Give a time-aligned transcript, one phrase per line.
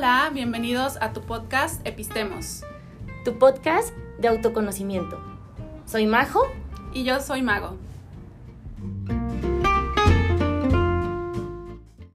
[0.00, 2.62] Hola, bienvenidos a tu podcast Epistemos.
[3.22, 5.20] Tu podcast de autoconocimiento.
[5.84, 6.40] Soy Majo.
[6.94, 7.74] Y yo soy Mago.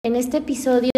[0.02, 0.90] En este episodio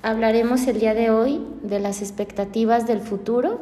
[0.00, 3.60] hablaremos el día de hoy de las expectativas del futuro,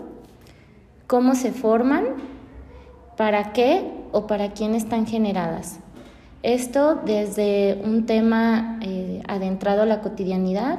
[1.09, 2.05] cómo se forman,
[3.17, 3.83] para qué
[4.13, 5.81] o para quién están generadas.
[6.45, 10.79] Esto desde un tema eh, adentrado a la cotidianidad,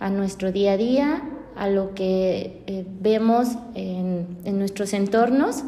[0.00, 1.22] a nuestro día a día,
[1.56, 5.64] a lo que eh, vemos en, nuestros entornos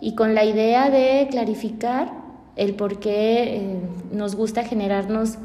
[0.00, 2.12] y con la idea de clarificar
[2.56, 3.80] el por qué eh,
[4.12, 5.36] nos gusta generarnos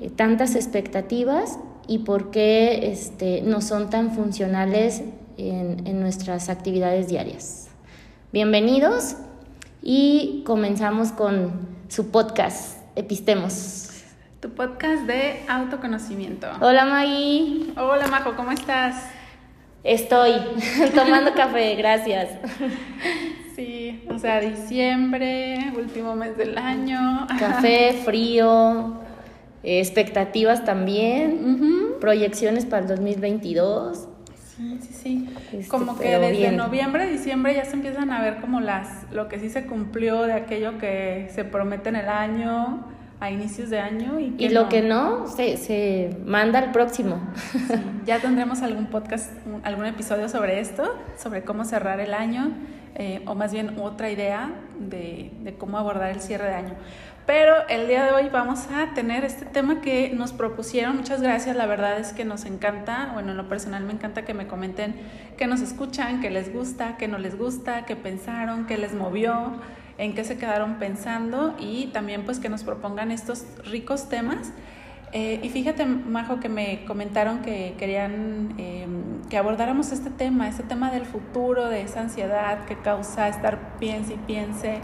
[0.00, 1.58] eh, tantas expectativas
[1.88, 5.02] y por qué este, no son tan funcionales
[5.36, 7.68] en, en nuestras actividades diarias.
[8.32, 9.16] Bienvenidos
[9.82, 11.52] y comenzamos con
[11.88, 13.85] su podcast, Epistemos
[14.46, 16.46] tu podcast de autoconocimiento.
[16.60, 17.72] Hola Maggie.
[17.76, 19.10] Hola Majo, ¿cómo estás?
[19.82, 20.34] Estoy
[20.94, 22.30] tomando café, gracias.
[23.56, 27.26] Sí, o sea, diciembre, último mes del año.
[27.40, 29.00] Café, frío,
[29.64, 34.06] expectativas también, proyecciones para el 2022.
[34.36, 35.28] Sí, sí, sí.
[35.52, 39.40] Este, como que desde noviembre, diciembre ya se empiezan a ver como las lo que
[39.40, 44.20] sí se cumplió de aquello que se promete en el año a inicios de año.
[44.20, 47.20] Y, y lo que no, se, se manda al próximo.
[48.06, 52.52] ya tendremos algún podcast, algún episodio sobre esto, sobre cómo cerrar el año,
[52.94, 56.74] eh, o más bien otra idea de, de cómo abordar el cierre de año.
[57.26, 60.96] Pero el día de hoy vamos a tener este tema que nos propusieron.
[60.96, 64.32] Muchas gracias, la verdad es que nos encanta, bueno, en lo personal me encanta que
[64.32, 64.94] me comenten
[65.36, 69.54] que nos escuchan, que les gusta, que no les gusta, que pensaron, que les movió
[69.98, 74.52] en qué se quedaron pensando y también pues que nos propongan estos ricos temas.
[75.12, 80.64] Eh, y fíjate, Majo, que me comentaron que querían em, que abordáramos este tema, este
[80.64, 84.80] tema del futuro, de esa ansiedad que causa estar piense y piense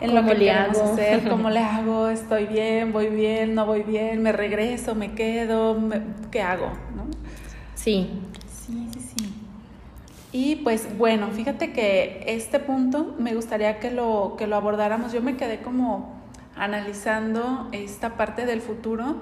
[0.00, 0.92] en lo que le hago?
[0.94, 5.76] hacer, cómo le hago, estoy bien, voy bien, no voy bien, me regreso, me quedo,
[6.30, 6.72] ¿qué hago?
[6.96, 7.06] ¿no?
[7.74, 8.10] Sí.
[10.32, 15.12] Y pues bueno, fíjate que este punto me gustaría que lo, que lo abordáramos.
[15.12, 16.14] Yo me quedé como
[16.56, 19.16] analizando esta parte del futuro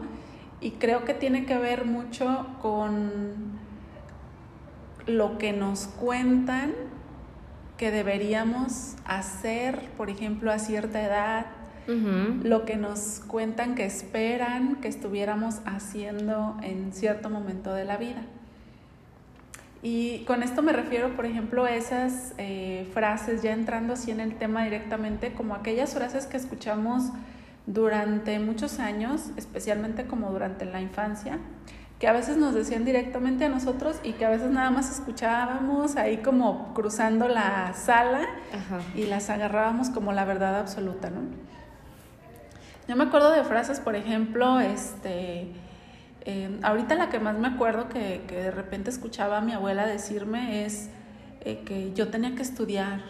[0.61, 3.59] y creo que tiene que ver mucho con
[5.07, 6.75] lo que nos cuentan
[7.77, 11.47] que deberíamos hacer, por ejemplo, a cierta edad,
[12.45, 18.23] lo que nos cuentan que esperan que estuviéramos haciendo en cierto momento de la vida.
[19.83, 24.21] Y con esto me refiero, por ejemplo, a esas eh, frases, ya entrando así en
[24.21, 27.05] el tema directamente, como aquellas frases que escuchamos
[27.67, 31.39] durante muchos años, especialmente como durante la infancia,
[31.99, 35.97] que a veces nos decían directamente a nosotros y que a veces nada más escuchábamos
[35.97, 38.27] ahí como cruzando la sala
[38.95, 41.21] y las agarrábamos como la verdad absoluta, ¿no?
[42.89, 45.53] Yo me acuerdo de frases, por ejemplo, este
[46.25, 49.87] Em, ahorita la que más me acuerdo que, que, de repente escuchaba a mi abuela
[49.87, 50.91] decirme es
[51.45, 53.01] eh, que yo tenía que estudiar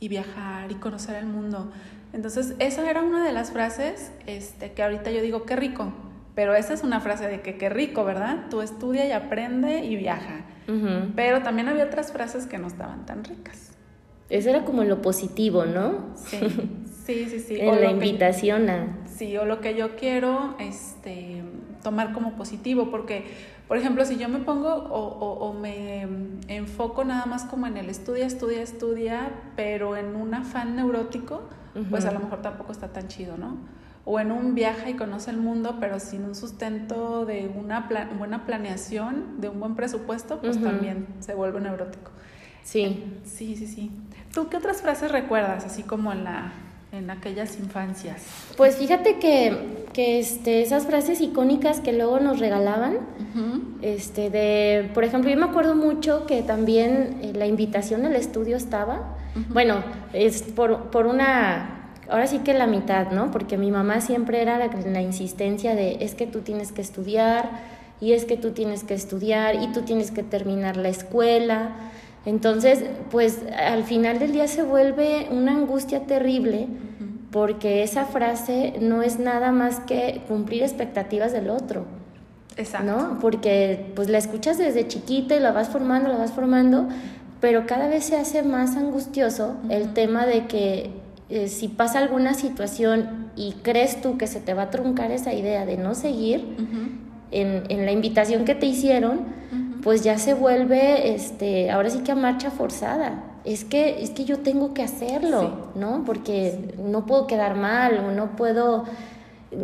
[0.00, 1.70] y viajar y conocer el mundo.
[2.12, 5.92] Entonces, esa era una de las frases este, que ahorita yo digo, qué rico.
[6.34, 8.46] Pero esa es una frase de que qué rico, ¿verdad?
[8.48, 10.44] Tú estudia y aprende y viaja.
[11.16, 13.72] Pero también había otras frases que no estaban tan ricas.
[14.28, 16.14] Eso era como lo positivo, ¿no?
[16.14, 16.38] Sí,
[17.06, 17.40] sí, sí.
[17.40, 17.58] sí.
[17.58, 18.98] en la invitación a...
[19.06, 21.37] Sí, o lo que yo quiero, este
[21.82, 23.24] tomar como positivo, porque,
[23.66, 26.06] por ejemplo, si yo me pongo o, me
[26.48, 31.42] enfoco nada más como en el estudia, estudia, estudia, pero en un afán neurótico,
[31.90, 33.56] pues a lo mejor tampoco está tan chido, ¿no?
[34.04, 38.46] O en un viaje y conoce el mundo, pero sin un sustento de una buena
[38.46, 42.10] planeación, de un buen presupuesto, pues también se vuelve neurótico.
[42.64, 43.20] Sí.
[43.24, 43.90] Sí, sí, sí.
[44.34, 46.52] ¿Tú qué otras frases recuerdas, así como en la
[46.92, 48.22] en aquellas infancias?
[48.56, 52.98] Pues fíjate que, que este, esas frases icónicas que luego nos regalaban,
[53.82, 58.56] este, de, por ejemplo, yo me acuerdo mucho que también eh, la invitación al estudio
[58.56, 59.16] estaba,
[59.50, 63.30] bueno, es por, por una, ahora sí que la mitad, ¿no?
[63.30, 67.78] Porque mi mamá siempre era la, la insistencia de, es que tú tienes que estudiar,
[68.00, 71.70] y es que tú tienes que estudiar, y tú tienes que terminar la escuela,
[72.24, 76.68] entonces, pues al final del día se vuelve una angustia terrible
[77.30, 81.84] porque esa frase no es nada más que cumplir expectativas del otro.
[82.56, 82.86] Exacto.
[82.86, 83.18] ¿No?
[83.20, 86.88] Porque pues la escuchas desde chiquita y la vas formando, la vas formando,
[87.40, 90.90] pero cada vez se hace más angustioso el tema de que
[91.30, 95.32] eh, si pasa alguna situación y crees tú que se te va a truncar esa
[95.32, 96.44] idea de no seguir
[97.30, 99.20] en, en, la invitación que te hicieron,
[99.82, 103.24] pues ya se vuelve, este, ahora sí que a marcha forzada.
[103.44, 106.04] Es que, es que yo tengo que hacerlo, ¿no?
[106.04, 108.84] Porque no puedo quedar mal o no puedo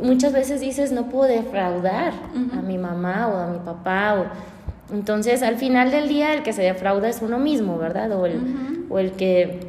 [0.03, 2.15] muchas veces dices no puedo defraudar
[2.57, 6.53] a mi mamá o a mi papá o entonces al final del día el que
[6.53, 9.61] se defrauda es uno mismo verdad o el, o el que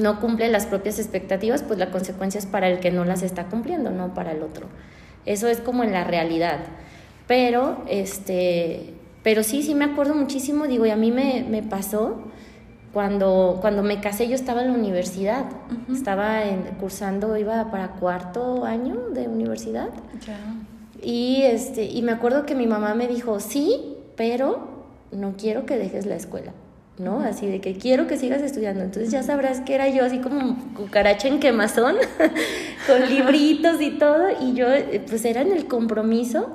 [0.00, 3.46] no cumple las propias expectativas pues la consecuencia es para el que no las está
[3.46, 4.66] cumpliendo no para el otro.
[5.24, 6.60] Eso es como en la realidad.
[7.26, 8.94] Pero este
[9.26, 12.30] pero sí sí me acuerdo muchísimo digo y a mí me, me pasó
[12.92, 15.46] cuando, cuando me casé yo estaba en la universidad,
[15.92, 19.88] estaba en, cursando, iba para cuarto año de universidad.
[21.02, 25.76] Y, este, y me acuerdo que mi mamá me dijo, sí, pero no quiero que
[25.76, 26.52] dejes la escuela.
[26.98, 27.18] ¿no?
[27.18, 28.84] Así de que quiero que sigas estudiando.
[28.84, 31.96] Entonces ya sabrás que era yo así como cucaracha en quemazón,
[32.86, 36.48] con libritos y todo, y yo eh, pues era en el compromiso,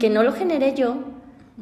[0.00, 1.17] que no lo generé yo,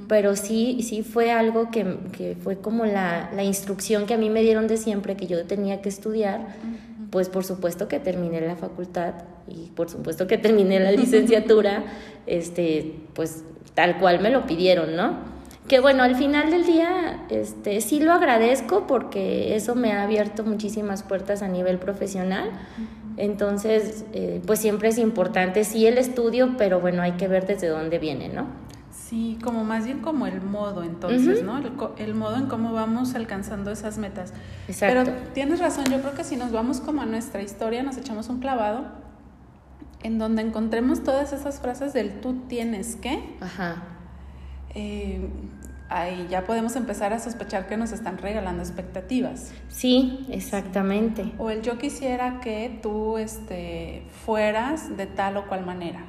[0.08, 4.30] pero sí, sí fue algo que, que fue como la, la, instrucción que a mí
[4.30, 6.46] me dieron de siempre, que yo tenía que estudiar,
[7.10, 9.14] pues por supuesto que terminé la facultad
[9.48, 11.84] y por supuesto que terminé la licenciatura,
[12.26, 13.42] este, pues
[13.74, 15.36] tal cual me lo pidieron, ¿no?
[15.68, 20.44] Que bueno, al final del día, este, sí lo agradezco porque eso me ha abierto
[20.44, 22.50] muchísimas puertas a nivel profesional.
[23.16, 27.66] Entonces, eh, pues siempre es importante, sí el estudio, pero bueno, hay que ver desde
[27.66, 28.46] dónde viene, ¿no?
[29.08, 31.58] Sí, como más bien como el modo entonces, ¿no?
[31.96, 34.32] El, modo en cómo vamos alcanzando esas metas.
[34.66, 35.04] Exacto.
[35.04, 38.28] Pero tienes razón, yo creo que si nos vamos como a nuestra historia, nos echamos
[38.28, 38.84] un clavado
[40.02, 43.36] en donde encontremos todas esas frases del tú tienes que.
[43.40, 43.84] Ajá.
[44.74, 45.30] Eh,
[45.88, 49.52] ahí ya podemos empezar a sospechar que nos están regalando expectativas.
[49.68, 51.32] Sí, exactamente.
[51.38, 56.04] O el yo quisiera que tú este, fueras de tal o cual manera.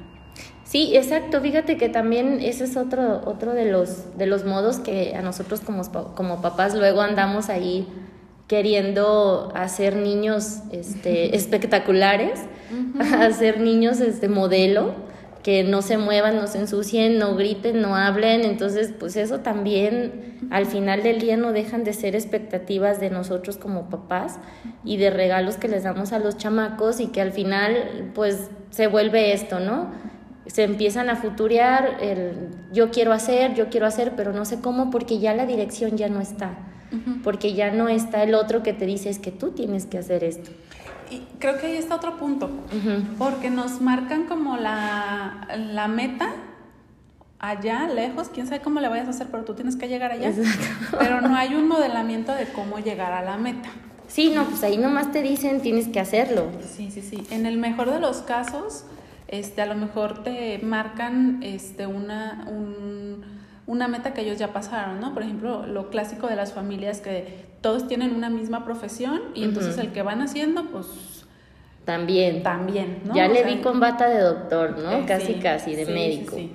[0.68, 1.40] Sí, exacto.
[1.40, 5.60] Fíjate que también ese es otro, otro de, los, de los modos que a nosotros
[5.60, 5.82] como,
[6.14, 7.88] como papás luego andamos ahí
[8.48, 12.40] queriendo hacer niños este, espectaculares,
[13.18, 14.92] hacer niños este, modelo,
[15.42, 18.44] que no se muevan, no se ensucien, no griten, no hablen.
[18.44, 23.56] Entonces, pues eso también al final del día no dejan de ser expectativas de nosotros
[23.56, 24.38] como papás
[24.84, 28.86] y de regalos que les damos a los chamacos y que al final pues se
[28.86, 30.17] vuelve esto, ¿no?
[30.48, 34.90] Se empiezan a futurear el yo quiero hacer, yo quiero hacer, pero no sé cómo
[34.90, 36.58] porque ya la dirección ya no está,
[37.22, 40.24] porque ya no está el otro que te dice es que tú tienes que hacer
[40.24, 40.50] esto.
[41.10, 42.50] Y creo que ahí está otro punto,
[43.18, 46.34] porque nos marcan como la, la meta
[47.38, 50.32] allá, lejos, quién sabe cómo le vayas a hacer, pero tú tienes que llegar allá.
[50.98, 53.68] Pero no hay un modelamiento de cómo llegar a la meta.
[54.08, 56.46] Sí, no, pues ahí nomás te dicen tienes que hacerlo.
[56.76, 57.22] Sí, sí, sí.
[57.30, 58.84] En el mejor de los casos,
[59.28, 62.46] este, a lo mejor te marcan este, una,
[63.66, 65.12] una meta que ellos ya pasaron, ¿no?
[65.12, 69.76] Por ejemplo, lo clásico de las familias que todos tienen una misma profesión y entonces
[69.78, 71.26] el que van haciendo, pues...
[71.84, 72.42] También.
[72.42, 73.14] También, ¿no?
[73.14, 74.92] Ya le vi con bata de doctor, ¿no?
[74.92, 76.36] Eh, casi, casi, de médico.
[76.36, 76.52] Sí,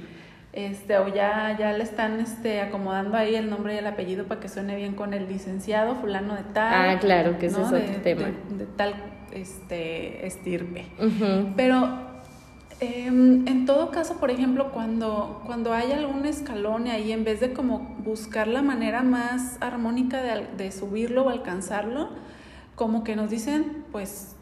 [0.54, 4.40] este, o ya, ya le están este, acomodando ahí el nombre y el apellido para
[4.40, 6.74] que suene bien con el licenciado fulano de tal.
[6.74, 8.32] Ah, claro, que ese es otro tema.
[8.50, 8.94] De, tal
[9.32, 10.86] este, estirpe.
[11.56, 12.13] Pero
[12.84, 17.40] Em, en todo caso, por ejemplo, cuando, cuando hay algún escalón y ahí en vez
[17.40, 22.10] de como buscar la manera más armónica de, de subirlo o alcanzarlo,
[22.76, 24.36] como que nos dicen, pues...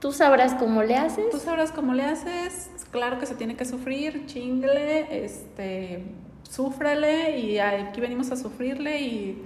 [0.00, 1.28] Tú sabrás cómo le haces.
[1.30, 2.70] Tú sabrás cómo le haces.
[2.90, 6.04] Claro que se tiene que sufrir, chingle, este,
[6.42, 9.42] súfrale y aquí venimos a sufrirle y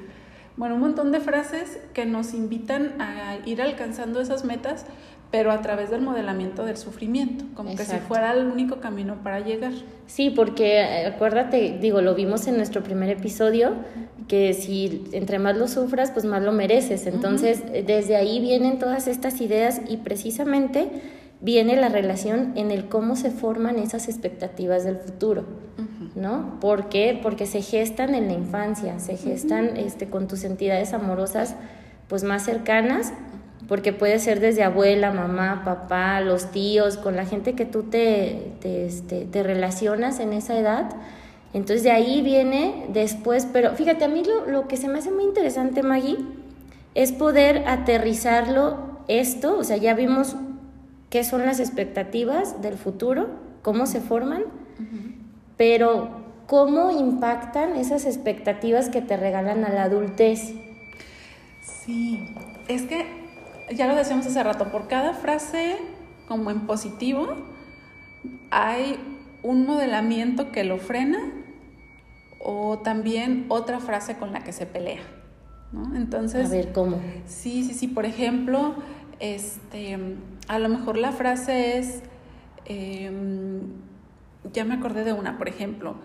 [0.57, 4.87] bueno, un montón de frases que nos invitan a ir alcanzando esas metas,
[5.31, 9.41] pero a través del modelamiento del sufrimiento, como que si fuera el único camino para
[9.41, 9.73] llegar.
[10.07, 13.75] Sí, porque eh, acuérdate, digo, lo vimos en nuestro primer episodio,
[14.27, 17.07] que si entre más lo sufras, pues más lo mereces.
[17.07, 20.91] Entonces, desde ahí vienen todas estas ideas y precisamente
[21.41, 25.45] viene la relación en el cómo se forman esas expectativas del futuro,
[26.15, 26.59] ¿no?
[26.61, 27.19] ¿Por qué?
[27.23, 31.55] Porque se gestan en la infancia, se gestan este, con tus entidades amorosas
[32.09, 33.13] pues más cercanas
[33.69, 38.53] porque puede ser desde abuela, mamá, papá, los tíos, con la gente que tú te,
[38.61, 40.91] te, este, te relacionas en esa edad.
[41.53, 45.11] Entonces de ahí viene después, pero fíjate, a mí lo, lo, que se me hace
[45.11, 46.17] muy interesante, Maggie,
[46.95, 50.37] es poder aterrizarlo esto, o sea, ya vimos
[51.11, 53.29] qué son las expectativas del futuro,
[53.63, 54.45] cómo se forman,
[55.59, 56.09] pero
[56.47, 60.55] cómo impactan esas expectativas que te regalan a la adultez.
[61.63, 62.35] Sí,
[62.69, 63.28] es que
[63.75, 65.77] ya lo decíamos hace rato, por cada frase
[66.27, 67.37] como en positivo
[68.51, 68.99] hay
[69.43, 71.19] un modelamiento que lo frena
[72.41, 75.01] o también otra frase con la que se pelea.
[75.73, 75.97] ¿no?
[75.97, 77.01] Entonces, a ver, ¿cómo?
[77.27, 77.89] Sí, sí, sí.
[77.89, 78.75] Por ejemplo,
[79.21, 79.99] este,
[80.49, 82.03] a lo mejor la frase es,
[82.65, 83.61] em,
[84.53, 85.97] ya me acordé de una, por ejemplo,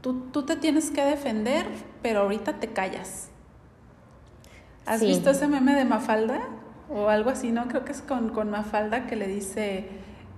[0.00, 1.66] tú, tú te tienes que defender,
[2.02, 3.30] pero ahorita te callas.
[4.88, 6.40] ¿Has visto ese meme de Mafalda?
[6.90, 7.68] O algo así, ¿no?
[7.68, 9.86] Creo que es con, con Mafalda que le dice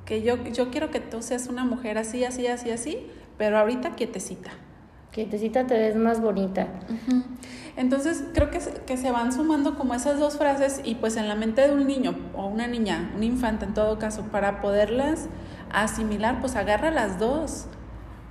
[0.04, 3.06] que yo, yo quiero que tú seas una mujer así, así, así, así,
[3.38, 4.50] pero ahorita quietecita.
[5.12, 6.66] Quietecita te ves más bonita.
[7.76, 11.36] Entonces creo que, que se van sumando como esas dos frases y pues en la
[11.36, 15.28] mente de un niño o una niña, un infante en todo caso, para poderlas
[15.72, 17.66] asimilar, pues agarra las dos.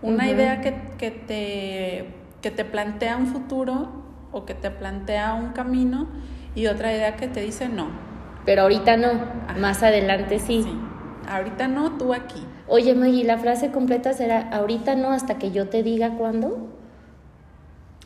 [0.01, 5.49] Una idea que, que, te, que te plantea un futuro o que te plantea un
[5.49, 6.07] camino
[6.55, 7.87] y otra idea que te dice no.
[8.45, 9.09] Pero ahorita no,
[9.59, 10.63] más adelante sí.
[10.63, 10.73] sí.
[11.29, 12.43] Ahorita no, tú aquí.
[12.67, 16.69] Oye Maggie, la frase completa será ahorita no hasta que yo te diga cuándo.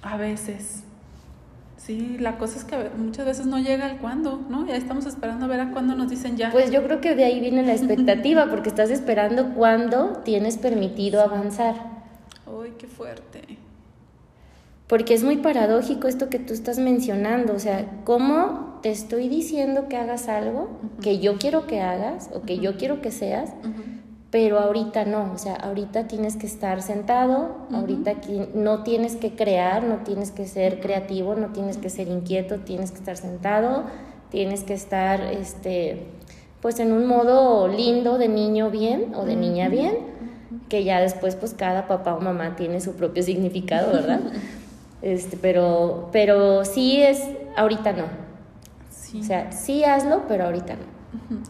[0.02, 0.84] A veces.
[1.78, 4.66] Sí, la cosa es que muchas veces no llega el cuándo, ¿no?
[4.66, 6.50] Ya estamos esperando a ver a cuándo nos dicen ya.
[6.50, 11.22] Pues yo creo que de ahí viene la expectativa, porque estás esperando cuándo tienes permitido
[11.22, 11.76] avanzar.
[12.48, 13.58] ¡Ay, qué fuerte!
[14.94, 19.88] Porque es muy paradójico esto que tú estás mencionando, o sea, ¿cómo te estoy diciendo
[19.90, 20.70] que hagas algo
[21.02, 23.50] que yo quiero que hagas o que yo quiero que seas?
[24.30, 28.18] pero ahorita no, o sea, ahorita tienes que estar sentado, ahorita
[28.54, 32.92] no tienes que crear, no tienes que ser creativo, no tienes que ser inquieto, tienes
[32.92, 33.86] que estar sentado,
[34.30, 36.06] tienes que estar, este,
[36.62, 39.98] pues en un modo lindo de niño bien o de niña bien,
[40.70, 44.20] que ya después pues cada papá o mamá tiene su propio significado, ¿verdad?
[45.04, 47.22] este, pero, pero sí es,
[47.58, 48.06] ahorita no.
[49.20, 51.42] O sea, sí hazlo, pero ahorita no.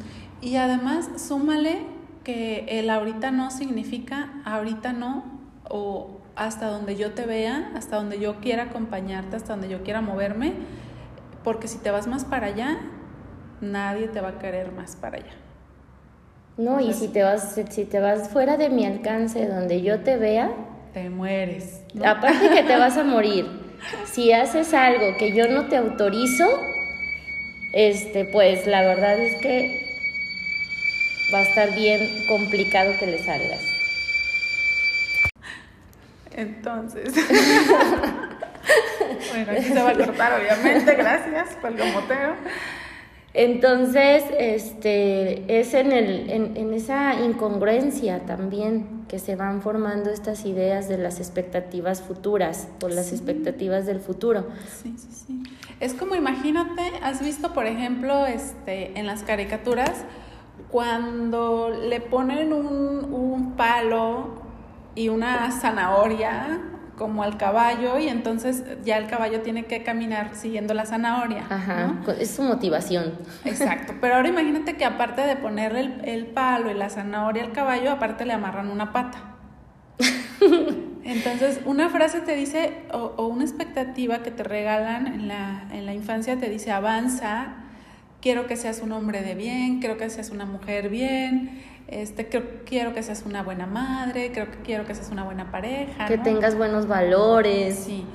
[0.41, 1.83] Y además, súmale
[2.23, 5.23] que el ahorita no significa ahorita no
[5.69, 10.01] o hasta donde yo te vea, hasta donde yo quiera acompañarte, hasta donde yo quiera
[10.01, 10.53] moverme,
[11.43, 12.79] porque si te vas más para allá,
[13.61, 15.33] nadie te va a querer más para allá.
[16.57, 20.17] No, y si te vas si te vas fuera de mi alcance, donde yo te
[20.17, 20.51] vea,
[20.93, 21.81] te mueres.
[22.05, 23.45] Aparte que te vas a morir.
[24.05, 26.61] Si haces algo que yo no te autorizo,
[27.73, 29.81] este pues la verdad es que
[31.33, 33.61] va a estar bien complicado que le salgas.
[36.35, 37.13] Entonces,
[39.31, 42.35] bueno, aquí se va a cortar obviamente, gracias por el gomoteo.
[43.33, 50.45] Entonces, este, es en, el, en, en, esa incongruencia también que se van formando estas
[50.45, 54.45] ideas de las expectativas futuras o las expectativas del futuro.
[54.83, 55.43] Sí, sí, sí.
[55.79, 60.05] Es como imagínate, has visto, por ejemplo, este, en las caricaturas,
[60.69, 64.41] cuando le ponen un, palo
[64.95, 66.61] y una zanahoria
[66.97, 71.45] como al caballo y entonces ya el caballo tiene que caminar siguiendo la zanahoria.
[71.49, 73.13] Ajá, es su motivación.
[73.45, 77.91] Exacto, pero ahora imagínate que aparte de ponerle el, palo y la zanahoria al caballo,
[77.91, 79.35] aparte le amarran una pata.
[81.03, 85.85] Entonces, una frase te dice, o, o, una expectativa que te regalan en la, en
[85.85, 87.55] la infancia te dice, avanza,
[88.21, 92.27] quiero que seas un hombre de bien, quiero que seas una mujer bien, este,
[92.65, 96.05] quiero que seas una buena madre, creo que quiero que seas una buena pareja.
[96.05, 97.75] Que tengas buenos valores.
[97.75, 98.05] Sí.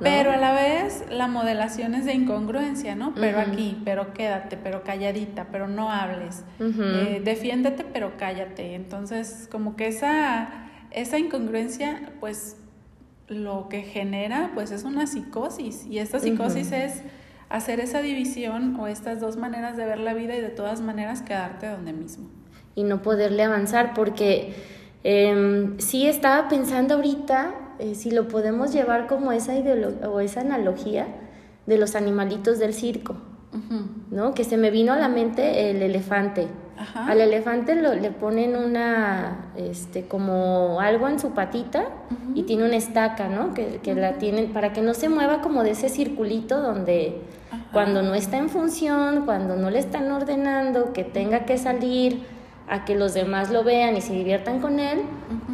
[0.00, 3.14] Pero a la vez la modelación es de incongruencia, ¿no?
[3.14, 6.44] Pero aquí, pero quédate, pero calladita, pero no hables.
[6.60, 8.74] Eh, defiéndete, pero cállate.
[8.74, 10.48] Entonces, como que esa,
[10.90, 12.58] esa incongruencia, pues
[13.28, 15.86] lo que genera, pues es una psicosis.
[15.86, 17.02] Y esta psicosis es
[17.48, 21.22] hacer esa división o estas dos maneras de ver la vida y de todas maneras
[21.22, 22.28] quedarte donde mismo.
[22.76, 24.54] Y no poderle avanzar porque
[25.02, 30.40] eh, sí estaba pensando ahorita eh, si lo podemos llevar como esa ideología o esa
[30.40, 31.06] analogía
[31.66, 33.16] de los animalitos del circo,
[34.10, 34.34] ¿no?
[34.34, 36.46] Que se me vino a la mente el elefante.
[36.94, 41.86] Al elefante lo, le ponen una, este, como algo en su patita
[42.34, 43.54] y tiene una estaca, ¿no?
[43.54, 47.20] Que, que la tienen para que no se mueva como de ese circulito donde
[47.72, 52.22] cuando no está en función, cuando no le están ordenando que tenga que salir
[52.68, 55.00] a que los demás lo vean y se diviertan con él,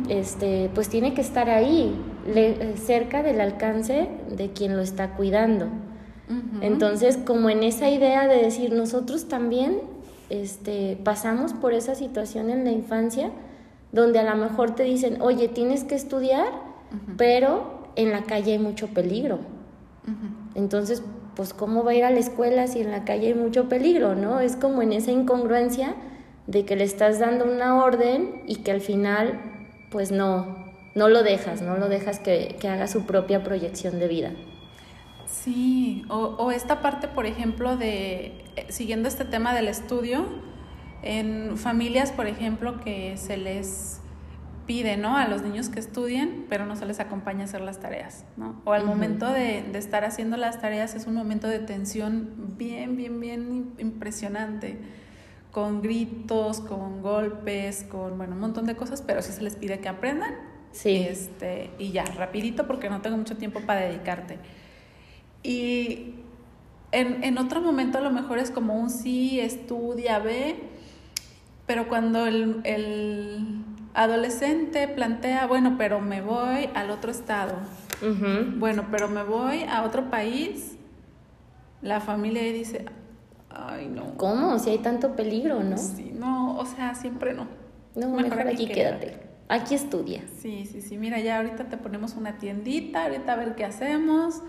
[0.09, 1.95] este, pues tiene que estar ahí,
[2.77, 5.67] cerca del alcance de quien lo está cuidando.
[6.63, 9.81] Entonces, como en esa idea de decir, nosotros también
[10.31, 13.31] este, pasamos por esa situación en la infancia,
[13.91, 16.47] donde a lo mejor te dicen, oye, tienes que estudiar,
[17.19, 19.41] pero en la calle hay mucho peligro.
[20.55, 21.03] Entonces,
[21.37, 24.15] pues cómo va a ir a la escuela si en la calle hay mucho peligro,
[24.15, 24.41] ¿no?
[24.41, 25.95] Es como en esa incongruencia
[26.47, 29.41] de que le estás dando una orden y que al final,
[29.91, 34.09] pues no, no lo dejas, no lo dejas que, que haga su propia proyección de
[34.09, 34.31] vida.
[35.27, 40.27] Sí, o, o, esta parte, por ejemplo, de, eh, siguiendo este tema del estudio,
[41.03, 44.01] en familias, por ejemplo, que se les
[44.67, 45.17] pide, ¿no?
[45.17, 48.61] A los niños que estudien, pero no se les acompaña a hacer las tareas, ¿no?
[48.65, 52.97] O al momento de, de, estar haciendo las tareas es un momento de tensión bien,
[52.97, 54.79] bien, bien impresionante,
[55.53, 59.79] con gritos, con golpes, con, bueno, un montón de cosas, pero sí se les pide
[59.81, 60.35] que aprendan.
[60.73, 60.97] Sí.
[60.97, 64.39] Este, y ya, rapidito, porque no tengo mucho tiempo para dedicarte.
[65.43, 66.15] Y
[66.91, 70.57] en, en otro momento a lo mejor es como un sí, estudia, ve,
[71.67, 77.57] pero cuando el, el adolescente plantea, bueno, pero me voy al otro estado,
[78.01, 78.59] uh -huh.
[78.59, 80.77] bueno, pero me voy a otro país,
[81.83, 82.87] la familia dice,
[83.55, 84.17] ay, no.
[84.17, 84.59] ¿Cómo?
[84.59, 85.79] Si hay tanto peligro, ¿no?
[85.79, 87.47] Sí, no, o sea, siempre no.
[87.95, 89.07] No, mejor, mejor aquí, quédate.
[89.07, 89.33] quédate.
[89.49, 90.23] Aquí estudia.
[90.41, 90.97] Sí, sí, sí.
[90.97, 94.43] Mira, ya ahorita te ponemos una tiendita, ahorita a ver qué hacemos,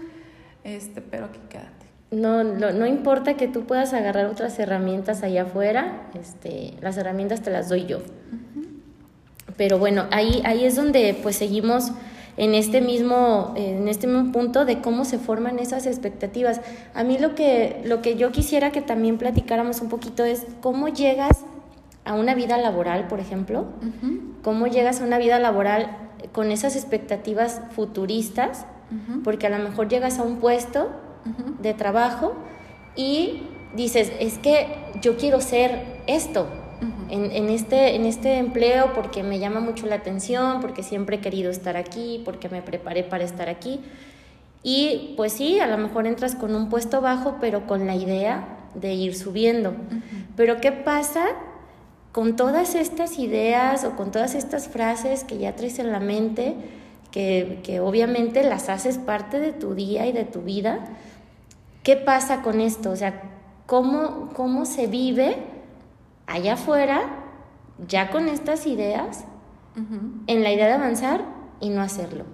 [0.63, 1.88] este, pero aquí quédate.
[2.12, 7.41] No, no, no, importa que tú puedas agarrar otras herramientas allá afuera, este, las herramientas
[7.41, 7.98] te las doy yo.
[7.98, 8.67] Uh -huh.
[9.57, 11.91] Pero bueno, ahí, ahí es donde pues seguimos
[12.37, 16.61] en este, mismo, en este mismo punto de cómo se forman esas expectativas.
[16.93, 20.87] A mí lo que, lo que yo quisiera que también platicáramos un poquito es cómo
[20.87, 21.45] llegas
[22.05, 24.41] a una vida laboral, por ejemplo, uh -huh.
[24.41, 25.97] cómo llegas a una vida laboral
[26.31, 29.23] con esas expectativas futuristas, uh -huh.
[29.23, 30.89] porque a lo mejor llegas a un puesto
[31.61, 32.33] de trabajo
[32.97, 33.43] y
[33.75, 34.67] dices, es que
[35.01, 36.47] yo quiero ser esto
[37.13, 41.20] en, en, este, en este empleo porque me llama mucho la atención, porque siempre he
[41.20, 43.82] querido estar aquí, porque me preparé para estar aquí.
[44.63, 48.48] Y pues sí, a lo mejor entras con un puesto bajo, pero con la idea
[48.74, 49.75] de ir subiendo.
[50.36, 51.27] Pero ¿qué pasa
[52.12, 56.55] con todas estas ideas o con todas estas frases que ya traes en la mente?
[57.12, 60.80] Que, que, obviamente las haces parte de tu día y de tu vida,
[61.84, 62.89] ¿qué pasa con esto?
[62.89, 63.21] O sea,
[63.67, 65.52] ¿cómo, cómo se vive
[66.27, 67.01] allá afuera
[67.88, 69.25] ya con estas ideas
[69.75, 70.23] uh -huh.
[70.27, 71.25] en la idea de avanzar
[71.59, 72.25] y no hacerlo?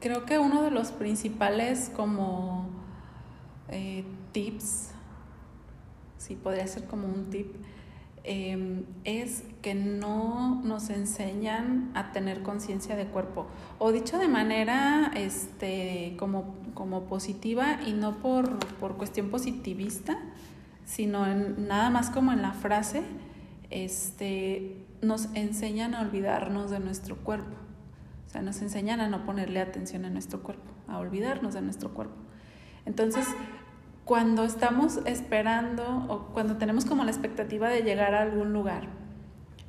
[0.00, 2.66] Creo que uno de los principales como
[3.68, 4.90] eh, tips,
[6.18, 7.54] sí, podría ser como un tip,
[8.24, 13.46] eh, es que no nos enseñan a tener conciencia de cuerpo.
[13.78, 20.18] O dicho de manera este, como, como positiva y no por, por cuestión positivista,
[20.84, 23.02] sino en, nada más como en la frase,
[23.70, 27.56] este, nos enseñan a olvidarnos de nuestro cuerpo.
[28.26, 31.92] O sea, nos enseñan a no ponerle atención a nuestro cuerpo, a olvidarnos de nuestro
[31.92, 32.16] cuerpo.
[32.86, 33.26] Entonces,
[34.04, 38.88] cuando estamos esperando o cuando tenemos como la expectativa de llegar a algún lugar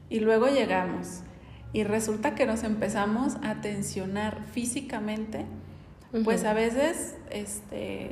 [0.10, 1.22] y luego llegamos
[1.72, 5.46] y resulta que nos empezamos a tensionar físicamente,
[6.12, 6.24] uh -huh.
[6.24, 8.12] pues a veces este,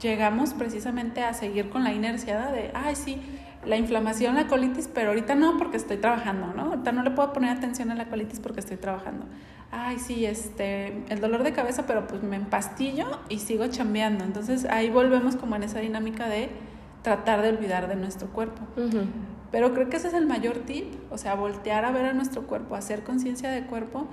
[0.00, 3.20] llegamos precisamente a seguir con la inercia de, ay, sí,
[3.64, 6.70] la inflamación, la colitis, pero ahorita no porque estoy trabajando, ¿no?
[6.70, 9.26] Ahorita no le puedo poner atención a la colitis porque estoy trabajando.
[9.72, 14.24] Ay, sí, este, el dolor de cabeza, pero pues me empastillo y sigo chambeando.
[14.24, 16.50] Entonces ahí volvemos como en esa dinámica de
[17.02, 18.62] tratar de olvidar de nuestro cuerpo.
[18.76, 19.04] Uh -huh.
[19.50, 22.46] Pero creo que ese es el mayor tip, o sea, voltear a ver a nuestro
[22.46, 24.06] cuerpo, hacer conciencia de cuerpo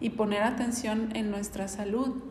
[0.00, 2.22] y poner atención en nuestra salud.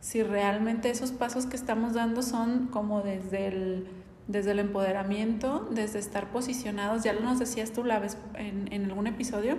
[0.00, 3.88] Si realmente esos pasos que estamos dando son como desde el
[4.30, 8.84] desde el empoderamiento, desde estar posicionados, ya lo nos decías tú la vez en, en
[8.84, 9.56] algún episodio,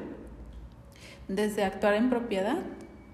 [1.28, 2.60] desde actuar en propiedad,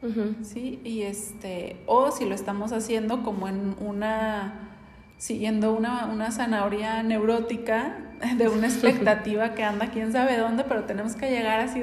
[0.04, 0.44] uh -huh.
[0.44, 0.80] ¿sí?
[0.84, 4.70] Y este, o si lo estamos haciendo como en una,
[5.18, 7.98] siguiendo una, una zanahoria neurótica
[8.38, 11.82] de una expectativa que anda quién sabe dónde, pero tenemos que llegar así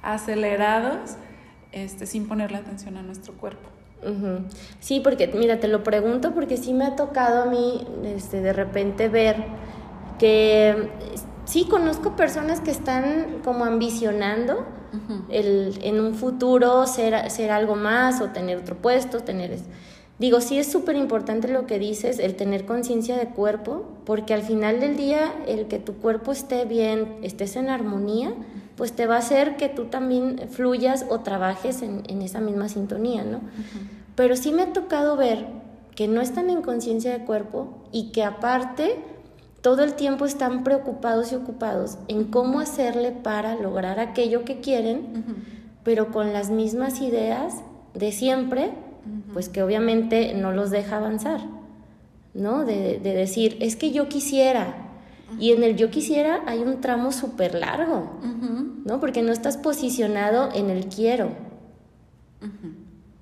[0.00, 1.16] acelerados,
[1.72, 3.77] este, sin ponerle atención a nuestro cuerpo.
[4.02, 4.44] Uh -huh.
[4.80, 8.52] Sí, porque mira, te lo pregunto porque sí me ha tocado a mí este, de
[8.52, 9.44] repente ver
[10.18, 10.90] que
[11.44, 15.24] sí conozco personas que están como ambicionando uh -huh.
[15.30, 19.56] el, en un futuro ser, ser algo más o tener otro puesto, tener...
[20.18, 24.42] Digo, sí es súper importante lo que dices, el tener conciencia de cuerpo, porque al
[24.42, 28.34] final del día el que tu cuerpo esté bien, estés en armonía,
[28.78, 32.68] pues te va a hacer que tú también fluyas o trabajes en, en esa misma
[32.68, 33.38] sintonía, ¿no?
[33.38, 33.88] Uh -huh.
[34.14, 35.46] Pero sí me ha tocado ver
[35.94, 38.96] que no están en conciencia de cuerpo y que aparte
[39.60, 44.98] todo el tiempo están preocupados y ocupados en cómo hacerle para lograr aquello que quieren,
[44.98, 45.34] uh -huh.
[45.82, 47.54] pero con las mismas ideas
[47.94, 48.70] de siempre,
[49.32, 51.40] pues que obviamente no los deja avanzar,
[52.34, 52.64] ¿no?
[52.64, 54.87] De, de, decir, es que yo quisiera,
[55.38, 58.18] Y en el yo quisiera hay un tramo súper largo,
[58.84, 59.00] ¿no?
[59.00, 61.30] Porque no estás posicionado en el quiero.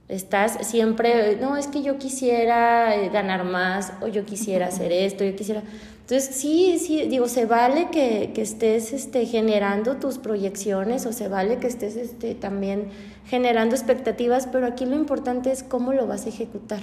[0.09, 5.25] Estás siempre, no, es que yo quisiera eh, ganar más, o yo quisiera hacer esto,
[5.25, 5.65] yo quisiera...
[6.03, 11.27] Entonces, sí, sí, digo, se vale que, que, estés este, generando tus proyecciones o se
[11.27, 12.91] vale que estés este, también
[13.27, 16.83] generando expectativas, pero aquí lo importante es cómo lo vas a ejecutar.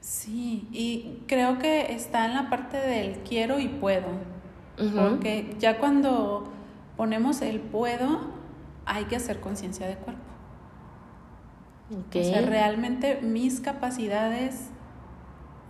[0.00, 4.06] Sí, y creo que está en la parte del quiero y puedo,
[4.94, 6.50] porque ya cuando
[6.96, 8.20] ponemos el puedo,
[8.86, 10.22] hay que hacer conciencia de cuerpo.
[11.90, 14.70] O sea, realmente mis capacidades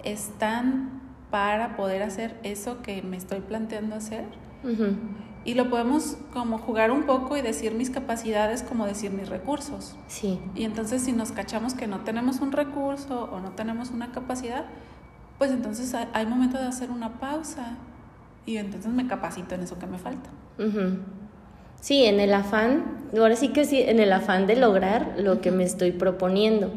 [0.05, 4.27] están para poder hacer eso que me estoy planteando hacer.
[5.45, 9.97] Y lo podemos como jugar un poco y decir mis capacidades como decir mis recursos.
[10.07, 10.39] Sí.
[10.55, 14.67] Y entonces si nos cachamos que no tenemos un recurso o no tenemos una capacidad,
[15.39, 17.79] pues entonces hay, momento de hacer una pausa
[18.45, 20.29] y entonces me capacito en eso que me falta.
[21.81, 25.51] Sí, en el afán, ahora sí que sí, en el afán de lograr lo que
[25.51, 26.71] me estoy proponiendo.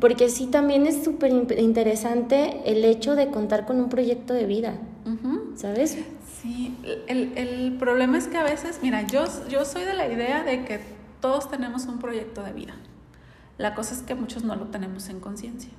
[0.00, 4.78] Porque sí, también es súper interesante el hecho de contar con un proyecto de vida,
[5.56, 5.98] ¿sabes?
[6.40, 6.74] Sí,
[7.06, 10.64] el, el, problema es que a veces, mira, yo, yo soy de la idea de
[10.64, 10.80] que
[11.20, 12.74] todos tenemos un proyecto de vida.
[13.58, 15.70] La cosa es que muchos no lo tenemos en conciencia.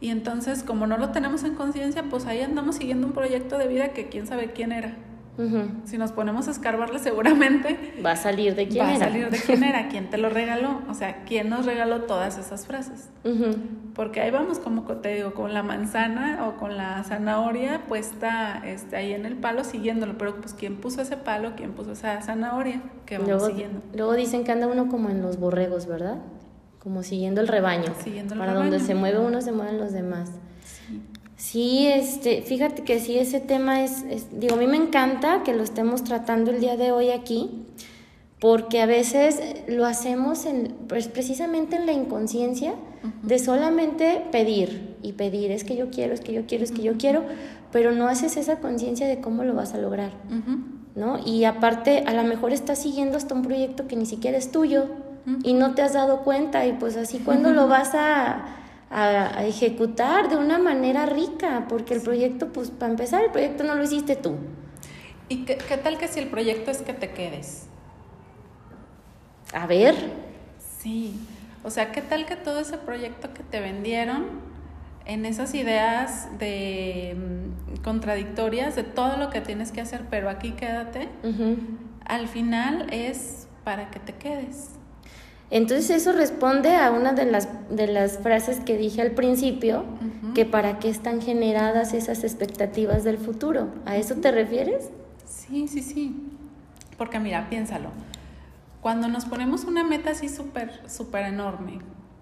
[0.00, 3.68] Y entonces, como no lo tenemos en conciencia, pues ahí andamos siguiendo un proyecto de
[3.68, 4.96] vida que quién sabe quién era.
[5.84, 9.06] Si nos ponemos a escarbarle, seguramente va a salir de quién va era.
[9.06, 12.38] a salir de quién era, quién te lo regaló, o sea, quién nos regaló todas
[12.38, 13.10] esas frases.
[13.94, 18.96] Porque ahí vamos, como te digo, con la manzana o con la zanahoria puesta este,
[18.96, 22.80] ahí en el palo siguiéndolo, pero pues quién puso ese palo, quién puso esa zanahoria
[23.06, 23.82] que vamos luego, siguiendo.
[23.94, 26.18] Luego dicen que anda uno como en los borregos, ¿verdad?
[26.78, 27.92] Como siguiendo el rebaño.
[28.02, 28.70] Siguiendo el Para rebaño.
[28.70, 30.30] donde se mueve uno, se mueven los demás.
[30.64, 31.00] Sí,
[31.86, 36.02] este, fíjate que sí, ese tema es, digo, a mí me encanta que lo estemos
[36.02, 37.64] tratando el día de hoy aquí,
[38.40, 42.74] porque a veces lo hacemos en, pues precisamente en la inconsciencia
[43.22, 46.82] de solamente pedir y pedir, es que yo quiero, es que yo quiero, es que
[46.82, 47.22] yo quiero,
[47.70, 50.10] pero no haces esa conciencia de cómo lo vas a lograr,
[50.96, 51.18] ¿no?
[51.24, 54.86] Y aparte, a lo mejor estás siguiendo hasta un proyecto que ni siquiera es tuyo
[55.42, 58.63] y no te has dado cuenta y pues así, ¿cuándo lo vas a
[58.94, 63.74] a, ejecutar de una manera rica, porque el proyecto, pues para empezar, el proyecto no
[63.74, 64.36] lo hiciste tú.
[65.28, 67.66] ¿Y qué, tal que si el proyecto es que te quedes?
[69.52, 69.94] A ver.
[70.78, 71.14] Sí,
[71.64, 74.42] o sea, ¿qué tal que todo ese proyecto que te vendieron
[75.06, 80.52] en esas ideas de mm, contradictorias de todo lo que tienes que hacer, pero aquí
[80.52, 81.08] quédate,
[82.04, 84.78] al final es para que te quedes.
[85.54, 89.84] Entonces eso responde a una de las, de las frases que dije al principio,
[90.34, 93.68] que para qué están generadas esas expectativas del futuro.
[93.86, 94.90] ¿A eso te refieres?
[95.24, 96.12] Sí, sí, sí.
[96.98, 97.90] Porque mira, piénsalo.
[98.80, 101.78] Cuando nos ponemos una meta así súper, súper enorme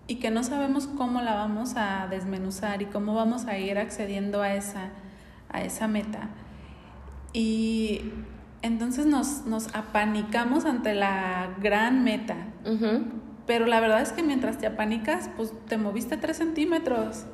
[0.06, 4.42] y que no sabemos cómo la vamos a desmenuzar y cómo vamos a ir accediendo
[4.42, 4.90] a esa,
[5.48, 6.28] a esa meta,
[7.32, 8.12] y
[8.62, 12.36] entonces nos, nos apanicamos ante la gran meta.
[13.46, 17.24] Pero la verdad es que mientras te apanicas, pues te moviste tres centímetros.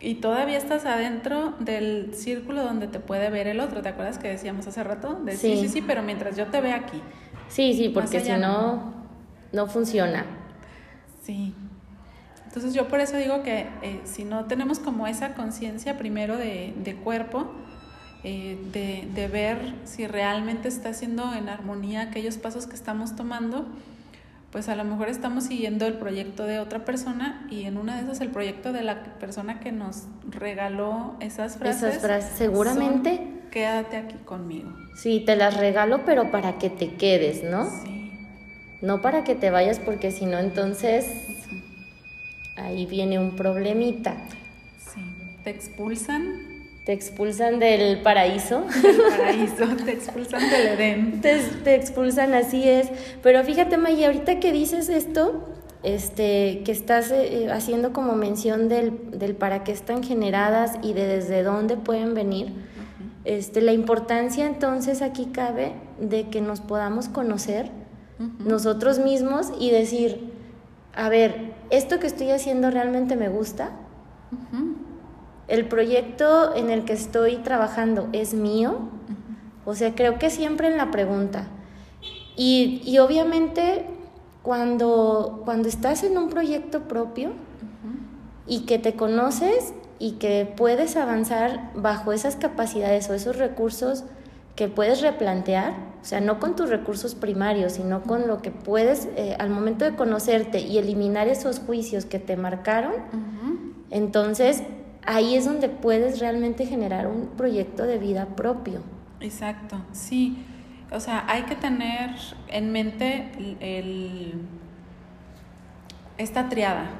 [0.00, 3.82] Y todavía estás adentro del círculo donde te puede ver el otro.
[3.82, 5.14] ¿Te acuerdas que decíamos hace rato?
[5.24, 5.56] De, sí.
[5.56, 7.02] sí, sí, pero mientras yo te vea aquí.
[7.48, 8.92] Sí, sí, porque si no,
[9.52, 10.24] no funciona.
[11.22, 11.54] Sí.
[12.46, 16.74] Entonces yo por eso digo que eh, si no tenemos como esa conciencia primero de,
[16.82, 17.50] de cuerpo,
[18.24, 23.66] eh, de, de, ver si realmente está haciendo en armonía aquellos pasos que estamos tomando,
[24.50, 28.04] pues a lo mejor estamos siguiendo el proyecto de otra persona y en una de
[28.04, 31.82] esas el proyecto de la persona que nos regaló esas frases.
[31.82, 33.20] Esas frases, seguramente.
[33.50, 34.70] quédate aquí conmigo.
[34.96, 37.68] Sí, te las regalo, pero para que te quedes, ¿no?
[37.84, 38.10] Sí.
[38.80, 41.06] No para que te vayas, porque si no, entonces
[42.56, 44.16] ahí viene un problemita.
[44.78, 45.02] Sí,
[45.44, 46.47] te expulsan
[46.88, 48.64] te expulsan del paraíso.
[48.82, 51.20] Del paraíso, te expulsan del Edén.
[51.20, 52.88] Te, expulsan, así es.
[53.22, 55.50] Pero fíjate, Maya, ahorita que dices esto,
[55.82, 61.06] este, que estás eh, haciendo como mención del, del, para qué están generadas y de
[61.06, 62.54] desde dónde pueden venir,
[63.26, 67.70] este, la importancia entonces aquí cabe de que nos podamos conocer
[68.38, 70.32] nosotros mismos y decir,
[70.94, 73.72] a ver, ¿esto que estoy haciendo realmente me gusta?
[75.48, 78.78] El proyecto en el que estoy trabajando es mío.
[79.64, 81.48] O sea, creo que siempre en la pregunta.
[82.36, 83.86] Y, obviamente
[84.42, 87.32] cuando, cuando estás en un proyecto propio
[88.46, 94.04] y que te conoces, y que puedes avanzar bajo esas capacidades o esos recursos
[94.54, 99.08] que puedes replantear, o sea, no con tus recursos primarios, sino con lo que puedes,
[99.16, 102.94] eh, al momento de conocerte y eliminar esos juicios que te marcaron,
[103.90, 104.62] entonces
[105.08, 108.82] ahí es donde puedes realmente generar un proyecto de vida propio.
[109.20, 110.44] Exacto, sí.
[110.92, 112.10] O sea, hay que tener
[112.48, 114.34] en mente el,
[116.18, 116.90] esta triada,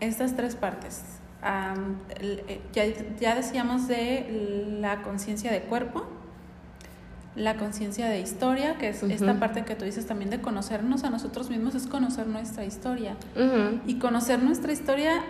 [0.00, 1.02] estas tres partes.
[2.20, 2.84] Eh, ya,
[3.18, 6.06] ya decíamos de la conciencia de cuerpo,
[7.34, 11.10] la conciencia de historia, que es esta parte que tú dices también de conocernos a
[11.10, 13.16] nosotros mismos, es conocer nuestra historia.
[13.86, 15.22] Y conocer nuestra historia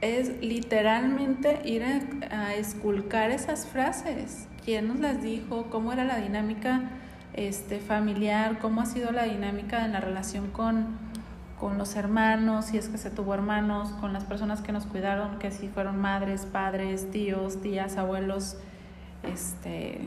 [0.00, 1.84] es literalmente ir
[2.30, 4.46] a, esculcar esas frases.
[4.64, 5.66] ¿Quién nos las dijo?
[5.70, 6.82] ¿Cómo era la dinámica
[7.34, 8.58] este, familiar?
[8.58, 10.86] ¿Cómo ha sido la dinámica en la relación con,
[11.58, 12.66] con los hermanos?
[12.66, 16.00] Si es que se tuvo hermanos, con las personas que nos cuidaron, que si fueron
[16.00, 18.56] madres, padres, tíos, tías, abuelos,
[19.22, 20.00] este,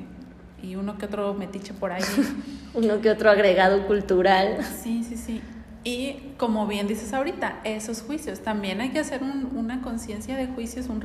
[0.62, 2.04] y uno que otro metiche por ahí.
[2.74, 4.58] uno que otro agregado cultural.
[4.64, 5.42] Sí, sí, sí.
[5.84, 10.88] Y como bien dices ahorita, esos juicios, también hay que hacer una conciencia de juicios,
[10.88, 11.02] un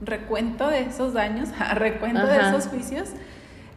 [0.00, 3.10] recuento de esos daños, recuento de esos juicios.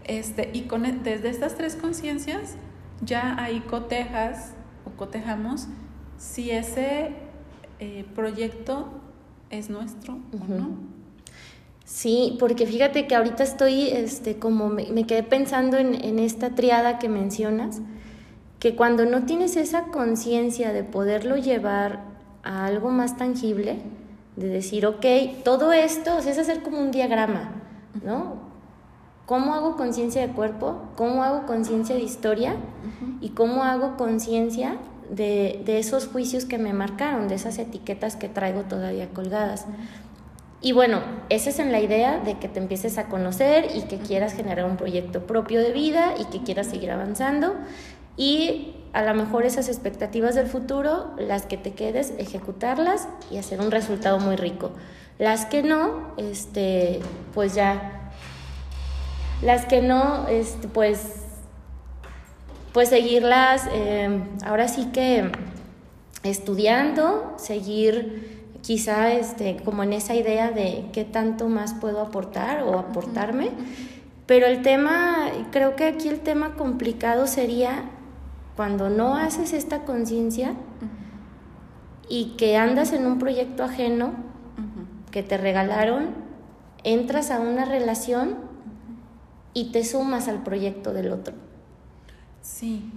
[0.04, 2.56] Este, y con, e, desde estas tres conciencias
[3.02, 4.54] ya ahí cotejas
[4.86, 5.68] o cotejamos
[6.18, 7.12] si ese
[7.80, 8.90] eh, proyecto
[9.50, 10.70] es nuestro o no.
[11.86, 16.52] Sí, porque fíjate que ahorita estoy, este, como me, me quedé pensando en, en, esta
[16.56, 17.82] triada que mencionas,
[18.66, 22.00] que cuando no tienes esa conciencia de poderlo llevar
[22.42, 23.78] a algo más tangible,
[24.38, 25.06] de decir, ok,
[25.44, 27.52] todo esto, es hacer como un diagrama,
[28.04, 28.38] ¿no?
[29.28, 30.82] ¿Cómo hago conciencia de cuerpo?
[30.96, 32.56] ¿Cómo hago conciencia de historia?
[33.22, 34.78] ¿Y cómo hago conciencia
[35.12, 39.68] de, de, esos juicios que me marcaron, de esas etiquetas que traigo todavía colgadas?
[40.60, 44.00] Y bueno, esa es en la idea de que te empieces a conocer y que
[44.00, 47.54] quieras generar un proyecto propio de vida y que quieras seguir avanzando
[48.18, 53.60] y a lo mejor esas expectativas del futuro, las que te quedes, ejecutarlas y hacer
[53.60, 54.72] un resultado muy rico.
[55.20, 57.02] Las que no, este,
[57.34, 58.12] pues ya,
[59.42, 61.24] las que no, este, pues,
[62.72, 65.30] pues seguirlas, em, ahora sí que
[66.24, 72.80] estudiando, seguir quizá este, como en esa idea de qué tanto más puedo aportar o
[72.80, 73.50] aportarme.
[74.26, 77.92] Pero el tema, creo que aquí el tema complicado sería
[78.56, 80.54] cuando no haces esta conciencia
[82.08, 84.14] y que andas en un proyecto ajeno
[85.12, 86.10] que te regalaron,
[86.84, 88.38] entras a una relación
[89.54, 91.34] y te sumas al proyecto del otro.
[92.42, 92.92] Sí,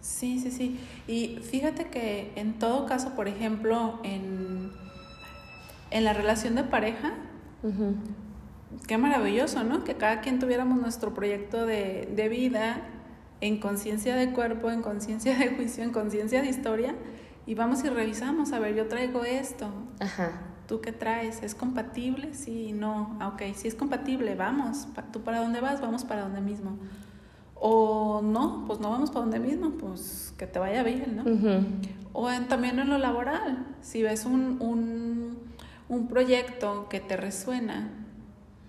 [0.00, 0.80] sí, sí, sí.
[1.06, 4.70] Y fíjate que en todo caso, por ejemplo, en,
[5.90, 7.14] en la relación de pareja,
[8.86, 9.84] qué maravilloso, ¿no?
[9.84, 12.82] Que cada quien tuviéramos nuestro proyecto de, de vida
[13.40, 16.94] en conciencia de cuerpo, en conciencia de juicio, en conciencia de historia,
[17.46, 19.68] y vamos y revisamos, a ver, yo traigo esto.
[20.00, 20.42] Ajá.
[20.66, 21.42] ¿Tú qué traes?
[21.42, 22.32] ¿Es compatible?
[22.32, 23.18] Sí, no.
[23.20, 24.88] Ah, ok, si es compatible, vamos.
[25.12, 25.82] ¿Tú para dónde vas?
[25.82, 26.78] Vamos para donde mismo.
[27.54, 31.24] O no, pues no vamos para donde mismo, pues que te vaya bien, ¿no?
[32.12, 35.38] O también en lo laboral, si ves un, un,
[35.88, 37.90] un proyecto que te resuena,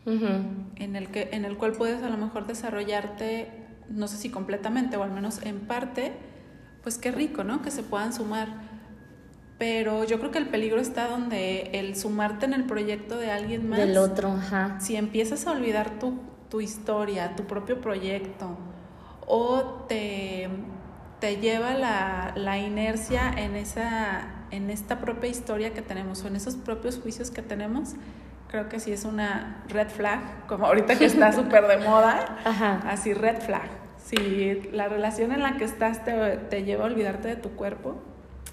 [0.06, 4.98] en, el que, en el cual puedes a lo mejor desarrollarte no sé si completamente
[4.98, 6.14] o al menos en parte,
[6.84, 7.62] pues qué rico, ¿no?
[7.62, 8.48] Que se puedan sumar.
[9.58, 13.70] Pero yo creo que el peligro está donde el sumarte en el proyecto de alguien
[13.70, 13.80] más.
[13.80, 14.80] Del otro, ajá.
[14.80, 16.20] Si empiezas a olvidar tu,
[16.50, 18.58] tu historia, tu propio proyecto,
[19.26, 20.50] o te,
[21.20, 26.36] te lleva la, la inercia en, esa, en esta propia historia que tenemos o en
[26.36, 27.96] esos propios juicios que tenemos,
[28.50, 32.38] creo que sí es una red flag, como ahorita que está súper de moda,
[32.88, 33.70] así red flag.
[34.04, 37.96] Si la relación en la que estás te, lleva a olvidarte de tu cuerpo,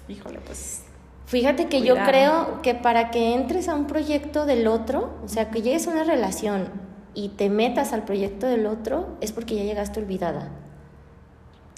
[0.07, 0.83] híjole, pues...
[1.25, 5.51] Fíjate que yo creo que para que entres a un proyecto del otro, o sea,
[5.51, 6.69] que llegues a una relación
[7.13, 10.49] y te metas al proyecto del otro, es porque ya llegaste olvidada.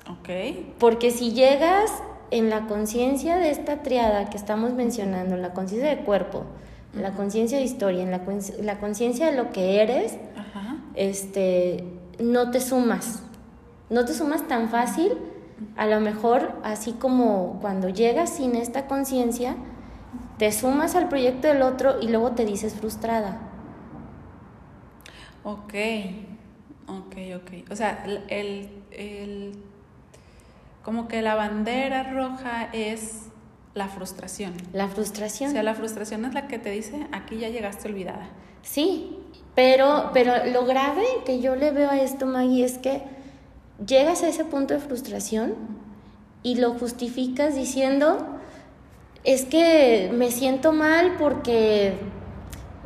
[0.10, 0.30] Ok.
[0.80, 1.92] Porque si llegas
[2.32, 6.46] en la conciencia de esta triada que estamos mencionando, la conciencia de cuerpo,
[6.96, 10.18] la conciencia de historia, en la, conciencia de lo que eres,
[10.96, 11.84] este
[12.20, 13.24] no te sumas.
[13.90, 15.14] No te sumas tan fácil,
[15.76, 19.56] a lo mejor así como cuando llegas sin esta conciencia,
[20.38, 23.40] te sumas al proyecto del otro y luego te dices frustrada.
[25.44, 25.74] Ok,
[26.88, 27.72] ok, ok.
[27.72, 29.52] O sea, el, el
[30.84, 33.28] como que la bandera roja es
[33.76, 34.54] la frustración.
[34.74, 35.50] La frustración.
[35.50, 38.30] O sea, la frustración es la que te dice, aquí ya llegaste olvidada.
[38.64, 39.20] Sí,
[39.54, 43.04] pero, pero lo grave que yo le veo a esto, Maggie, es que
[43.86, 45.54] llegas a ese punto de frustración
[46.42, 48.26] y lo justificas diciendo,
[49.26, 51.96] es que me siento mal porque,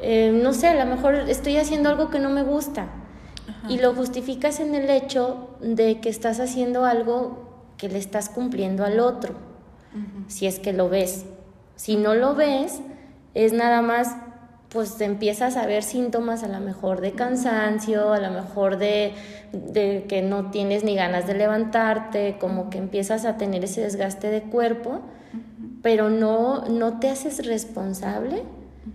[0.01, 2.87] eh, no sé, a lo mejor estoy haciendo algo que no me gusta.
[3.67, 8.85] Y lo justificas en el hecho de que estás haciendo algo que le estás cumpliendo
[8.85, 9.48] al otro,
[10.27, 11.25] si es que lo ves.
[11.75, 12.81] Si no lo ves,
[13.33, 14.15] es nada más
[14.69, 19.13] pues empiezas a ver síntomas a lo mejor de cansancio, a lo mejor de,
[20.07, 24.43] que no tienes ni ganas de levantarte, como que empiezas a tener ese desgaste de
[24.43, 25.01] cuerpo,
[25.81, 28.43] pero no, no te haces responsable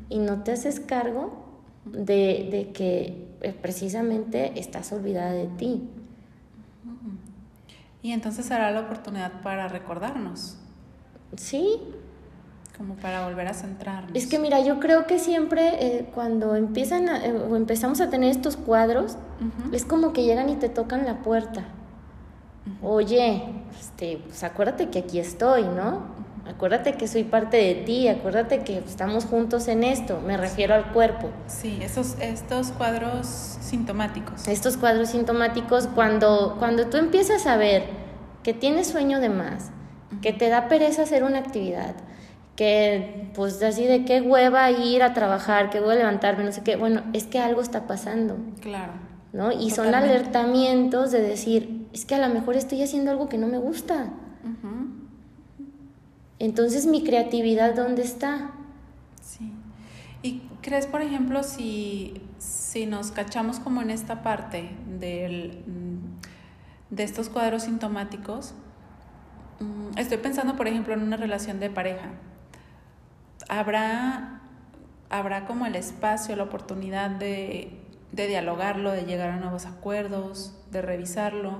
[0.08, 1.44] y no te haces cargo
[1.84, 5.88] de, de que eh, precisamente estás olvidada de ti.
[8.00, 10.58] Y entonces será la oportunidad para recordarnos.
[11.36, 11.80] Sí,
[12.76, 14.12] como para volver a centrarnos.
[14.14, 18.30] Es que mira, yo creo que siempre eh, cuando empiezan eh, o empezamos a tener
[18.30, 19.16] estos cuadros,
[19.72, 21.64] es como que llegan y te tocan la puerta.
[22.82, 23.44] Oye,
[23.78, 26.14] este, pues acuérdate que aquí estoy, ¿no?
[26.46, 30.92] Acuérdate que soy parte de ti, acuérdate que estamos juntos en esto, me refiero al
[30.92, 31.30] cuerpo.
[31.46, 34.46] Sí, esos, estos cuadros sintomáticos.
[34.46, 37.84] Estos cuadros sintomáticos, cuando, cuando tú empiezas a ver
[38.42, 39.70] que tienes sueño de más,
[40.22, 41.94] que te da pereza hacer una actividad,
[42.56, 46.76] que pues así de qué hueva ir a trabajar, qué hueva levantarme, no sé qué,
[46.76, 48.36] bueno, es que algo está pasando.
[48.60, 48.92] Claro.
[49.32, 49.50] ¿No?
[49.50, 53.48] Y son alertamientos de decir, es que a lo mejor estoy haciendo algo que no
[53.48, 54.12] me gusta.
[56.38, 58.52] Entonces, mi creatividad, ¿dónde está?
[59.20, 59.52] Sí.
[60.22, 65.62] ¿Y crees, por ejemplo, si, si nos cachamos como en esta parte del,
[66.90, 68.54] de estos cuadros sintomáticos?
[69.60, 72.10] Mm, estoy pensando, por ejemplo, en una relación de pareja
[73.48, 74.40] habrá,
[75.10, 77.70] habrá como el espacio, la oportunidad de,
[78.12, 81.58] de dialogarlo, de llegar a nuevos acuerdos, de revisarlo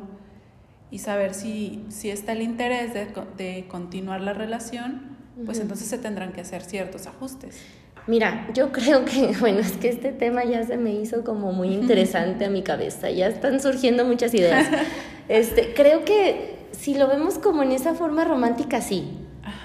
[0.91, 5.99] y saber si, si está el interés de, de continuar la relación, pues entonces se
[5.99, 7.61] tendrán que hacer ciertos ajustes.
[8.07, 11.69] Mira, yo creo que, bueno, es que este tema ya se me hizo como muy
[11.75, 14.69] interesante a mi cabeza, ya están surgiendo muchas ideas.
[15.27, 16.54] Este, creo que
[16.85, 19.11] si lo vemos como en esa forma romántica, sí.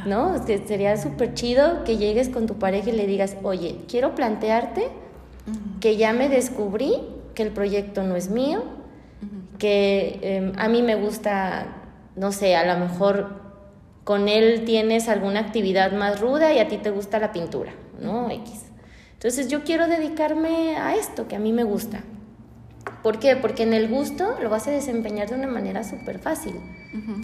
[0.06, 0.42] ¿no?
[0.46, 4.88] Sería súper chido que llegues con tu pareja y le digas, oye, quiero plantearte
[5.82, 6.96] que ya me descubrí
[7.36, 8.64] que el proyecto no es mío,
[9.58, 11.68] que em, a mí me gusta,
[12.16, 13.42] no sé, a lo mejor
[14.06, 18.32] con él tienes alguna actividad más ruda y a ti te gusta la pintura, ¿no?
[18.32, 18.64] X.
[19.16, 22.02] Entonces yo quiero dedicarme a esto que a mí me gusta.
[23.04, 23.36] ¿Por qué?
[23.36, 26.56] Porque en el gusto lo vas a desempeñar de una manera súper fácil,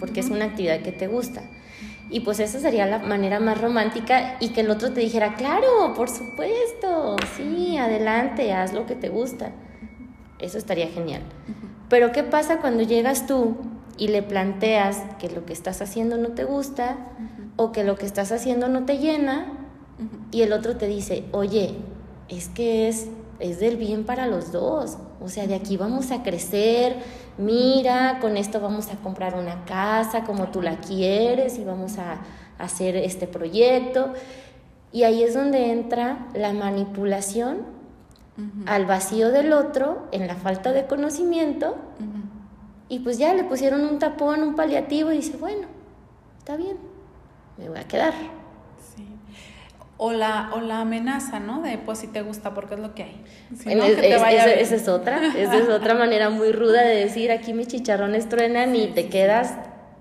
[0.00, 1.42] porque es una actividad que te gusta.
[2.08, 5.92] Y pues esa sería la manera más romántica y que el otro te dijera, claro,
[5.94, 9.50] por supuesto, sí, adelante, haz lo que te gusta.
[10.38, 11.22] Eso estaría genial.
[11.88, 13.56] Pero ¿qué pasa cuando llegas tú
[13.98, 16.96] y le planteas que lo que estás haciendo no te gusta
[17.56, 19.52] o que lo que estás haciendo no te llena
[20.30, 21.74] y el otro te dice, oye,
[22.28, 26.22] es que es, es del bien para los dos, o sea, de aquí vamos a
[26.22, 26.96] crecer,
[27.38, 32.20] mira, con esto vamos a comprar una casa como tú la quieres y vamos a,
[32.58, 34.14] hacer este proyecto.
[34.92, 37.58] Y ahí es donde entra la manipulación
[38.66, 41.76] al vacío del otro, en la falta de conocimiento,
[42.88, 45.66] y pues ya le pusieron un tapón, un paliativo y dice, bueno,
[46.38, 46.76] está bien,
[47.58, 48.14] me voy a quedar.
[49.98, 51.62] O la, o la amenaza, ¿no?
[51.62, 53.24] De pues si te gusta porque es lo que hay.
[53.50, 58.76] esa es otra, esa es otra manera muy ruda de decir aquí mis chicharrones truenan
[58.76, 59.54] y te quedas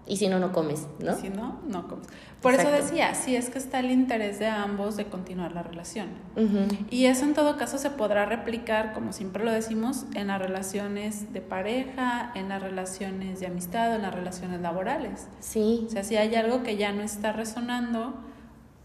[0.07, 1.15] y si no, no comes, ¿no?
[1.15, 2.07] Si no, no comes.
[2.41, 6.09] Por eso decía, sí es que está el interés de ambos de continuar la relación.
[6.91, 11.33] Y eso en todo caso se podrá replicar, como siempre lo decimos, en las relaciones
[11.33, 15.27] de pareja, en las relaciones de amistad, en las relaciones laborales.
[15.39, 15.85] Sí.
[15.87, 18.13] O sea, si hay algo que ya no está resonando,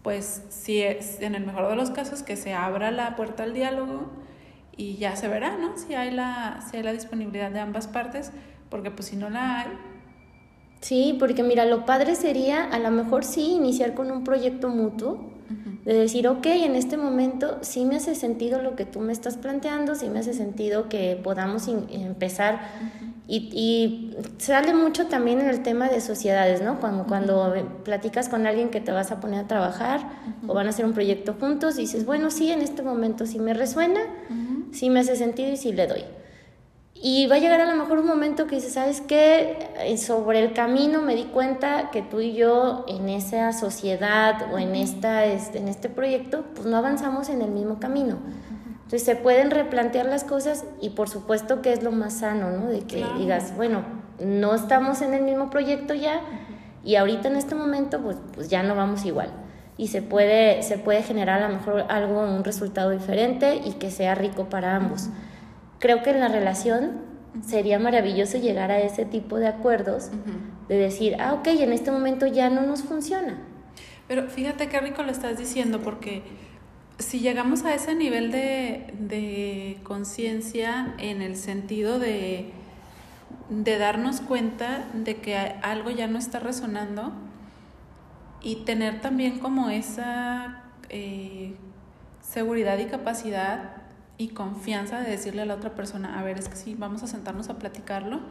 [0.03, 3.53] pues si es en el mejor de los casos que se abra la puerta al
[3.53, 4.09] diálogo
[4.75, 5.77] y ya se verá, ¿no?
[5.77, 8.31] Si hay la, si hay la disponibilidad de ambas partes,
[8.69, 9.67] porque pues si no la hay.
[10.79, 15.29] Sí, porque mira, lo padre sería a lo mejor sí iniciar con un proyecto mutuo,
[15.85, 19.35] de decir, ok, en este momento sí me hace sentido lo que tú me estás
[19.37, 22.61] planteando, sí me hace sentido que podamos empezar.
[23.27, 26.79] Y, sale mucho también en el tema de sociedades, ¿no?
[26.79, 27.53] Cuando, cuando
[27.83, 30.01] platicas con alguien que te vas a poner a trabajar
[30.47, 33.39] o van a hacer un proyecto juntos, y dices, bueno, sí, en este momento sí
[33.39, 34.01] me resuena,
[34.71, 36.03] sí me hace sentido y sí le doy.
[37.03, 39.57] Y va a llegar a lo mejor un momento que dices, ¿sabes qué?
[39.79, 44.59] Eh, sobre el camino me di cuenta que tú y yo en esa sociedad o
[44.59, 48.19] en, esta, este, en este proyecto, pues no avanzamos en el mismo camino.
[48.91, 52.67] Entonces se pueden replantear las cosas y por supuesto que es lo más sano, ¿no?
[52.67, 53.83] De que digas, bueno,
[54.19, 56.21] no estamos en el mismo proyecto ya
[56.83, 59.31] y ahorita en este momento pues, pues ya no vamos igual.
[59.77, 63.89] Y se puede, se puede generar a lo mejor algo, un resultado diferente y que
[63.89, 65.09] sea rico para ambos
[65.81, 67.01] creo que en la relación
[67.41, 70.11] sería maravilloso llegar a ese tipo de acuerdos,
[70.69, 73.41] de decir, ah, ok, en este momento ya no nos funciona.
[74.07, 76.21] Pero fíjate qué rico lo estás diciendo, porque
[77.01, 82.51] si llegamos a ese nivel de, de conciencia en el sentido de,
[83.49, 87.11] de darnos cuenta de que algo ya no está resonando
[88.41, 91.55] y tener también como esa eh,
[92.21, 93.81] seguridad y capacidad
[94.17, 97.07] y confianza de decirle a la otra persona, a ver, es que sí, vamos a
[97.07, 98.21] sentarnos a platicarlo,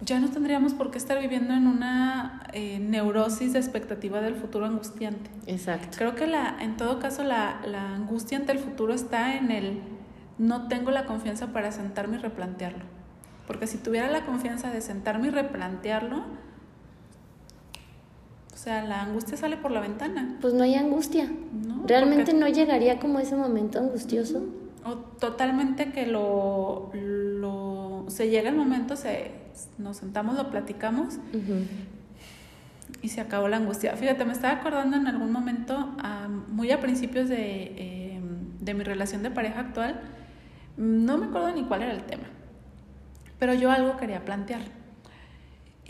[0.00, 4.66] ya no tendríamos por qué estar viviendo en una eh, neurosis de expectativa del futuro
[4.66, 5.30] angustiante.
[5.46, 5.96] Exacto.
[5.98, 9.80] Creo que la, en todo caso la, la angustia ante el futuro está en el
[10.38, 12.84] no tengo la confianza para sentarme y replantearlo.
[13.46, 16.18] Porque si tuviera la confianza de sentarme y replantearlo,
[18.52, 20.36] o sea, la angustia sale por la ventana.
[20.40, 21.30] Pues no hay angustia.
[21.86, 24.44] Realmente no llegaría como ese momento angustioso.
[24.84, 29.32] O totalmente que lo, lo se llega el momento, se,
[29.78, 31.18] nos sentamos, lo platicamos
[33.02, 33.96] y se acabó la angustia.
[33.96, 35.96] Fíjate, me estaba acordando en algún momento,
[36.48, 40.00] muy a principios de, em, de mi relación de pareja actual,
[40.76, 42.24] no me acuerdo ni cuál era el tema,
[43.38, 44.62] pero yo algo quería plantear.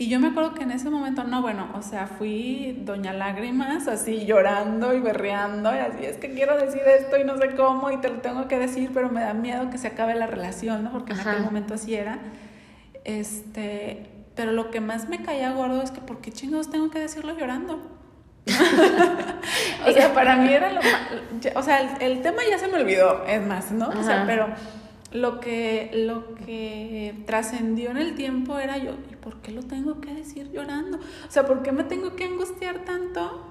[0.01, 3.89] Y yo me acuerdo que en ese momento, no, bueno, o sea, fui doña lágrimas,
[3.89, 7.91] así llorando y berreando, y así es que quiero decir esto y no sé cómo
[7.91, 10.85] y te lo tengo que decir, pero me da miedo que se acabe la relación,
[10.85, 10.91] ¿no?
[10.93, 12.17] Porque en aquel momento así era.
[13.09, 14.05] Este,
[14.35, 17.35] pero lo que más me caía gordo es que, ¿por qué chingados tengo que decirlo
[17.35, 17.81] llorando?
[19.87, 22.77] o sea, para mí era lo más, o sea, el, el, tema ya se me
[22.77, 23.89] olvidó, es más, ¿no?
[23.89, 24.49] O sea, pero
[25.11, 29.99] lo que, lo que trascendió en el tiempo era yo, ¿y por qué lo tengo
[30.01, 30.99] que decir llorando?
[30.99, 33.48] O sea, ¿por qué me tengo que angustiar tanto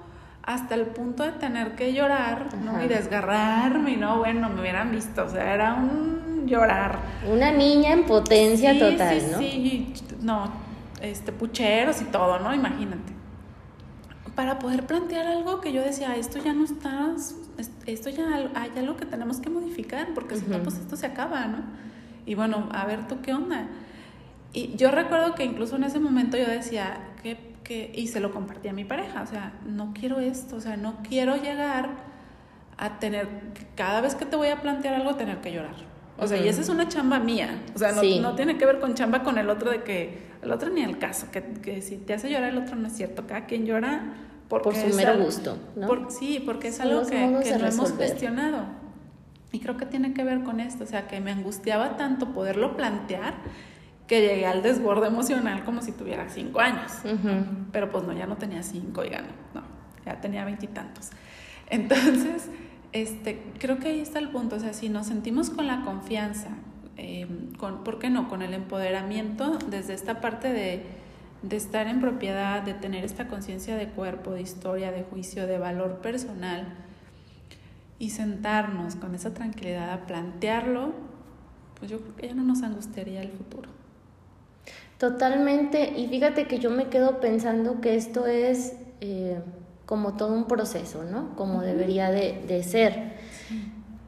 [0.49, 2.83] hasta el punto de tener que llorar, ¿no?
[2.83, 6.97] Y desgarrarme, y no, bueno, me hubieran visto, o sea, era un llorar.
[7.31, 9.37] Una niña en potencia total, ¿no?
[9.37, 10.51] Sí, no,
[11.03, 12.51] este, pucheros y todo, ¿no?
[12.51, 13.13] Imagínate.
[14.33, 17.13] Para poder plantear algo que yo decía, esto ya no está
[17.85, 21.45] esto ya hay algo que tenemos que modificar, porque si no, pues esto se acaba,
[21.45, 21.59] ¿no?
[22.25, 23.67] Y bueno, a ver tú qué onda.
[24.51, 26.97] Y yo recuerdo que incluso en ese momento yo decía,
[27.69, 30.75] que, y se lo compartí a mi pareja, o sea, no quiero esto, o sea,
[30.75, 31.89] no quiero llegar
[32.77, 33.27] a tener,
[33.75, 35.75] cada vez que te voy a plantear algo, tener que llorar.
[36.17, 37.61] O sea, y esa es una chamba mía.
[37.75, 40.51] O sea, no, no, tiene que ver con chamba con el otro de que el
[40.51, 43.27] otro ni el caso, que, que si te hace llorar el otro no es cierto.
[43.27, 44.15] Cada quien llora
[44.47, 46.09] por su mero gusto, ¿no?
[46.09, 48.65] sí, porque es algo que, que no hemos cuestionado.
[49.51, 52.75] Y creo que tiene que ver con esto, o sea, que me angustiaba tanto poderlo
[52.75, 53.35] plantear
[54.09, 56.91] que llegué al desborde emocional como si tuviera cinco años.
[57.71, 59.61] Pero pues no, ya no tenía cinco, oigan, no,
[60.05, 61.11] ya tenía veintitantos.
[61.69, 62.49] Entonces,
[62.91, 66.49] este, creo que ahí está el punto, o sea, si nos sentimos con la confianza,
[66.97, 67.25] eh,
[67.57, 68.27] con, ¿por qué no?
[68.27, 70.99] Con el empoderamiento desde esta parte de
[71.41, 75.57] de estar en propiedad, de tener esta conciencia de cuerpo, de historia, de juicio, de
[75.57, 76.73] valor personal
[77.97, 80.91] y sentarnos con esa tranquilidad a plantearlo,
[81.77, 83.69] pues yo creo que ya no nos angustiaría el futuro.
[84.99, 89.39] Totalmente, y fíjate que yo me quedo pensando que esto es eh,
[89.85, 91.35] como todo un proceso, ¿no?
[91.37, 93.13] Como debería de, de ser.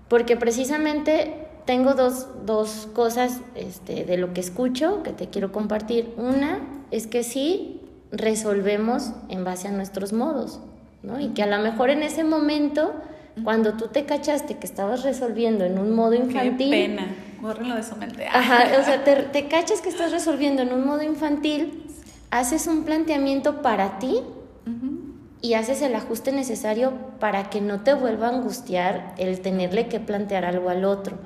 [0.09, 6.13] Porque precisamente tengo dos, dos cosas este, de lo que escucho que te quiero compartir.
[6.17, 6.59] Una
[6.91, 7.79] es que sí
[8.11, 10.59] resolvemos en base a nuestros modos,
[11.03, 11.21] ¿no?
[11.21, 12.93] Y que a lo mejor en ese momento,
[13.45, 16.69] cuando tú te cachaste que estabas resolviendo en un modo infantil...
[16.69, 17.07] Qué pena,
[17.41, 18.27] lo de su mente.
[18.27, 21.85] Ajá, o sea, te, te cachas que estás resolviendo en un modo infantil,
[22.29, 24.21] haces un planteamiento para ti
[25.41, 29.99] y haces el ajuste necesario para que no te vuelva a angustiar el tenerle que
[29.99, 31.17] plantear algo al otro.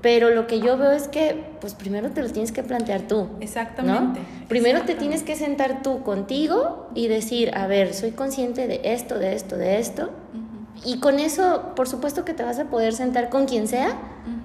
[0.00, 3.28] Pero lo que yo veo es que, pues primero te lo tienes que plantear tú.
[3.40, 4.20] Exactamente.
[4.48, 9.18] Primero te tienes que sentar tú contigo y decir, a ver, soy consciente de esto,
[9.18, 10.10] de esto, de esto.
[10.84, 13.96] Y con eso, por supuesto que te vas a poder sentar con quien sea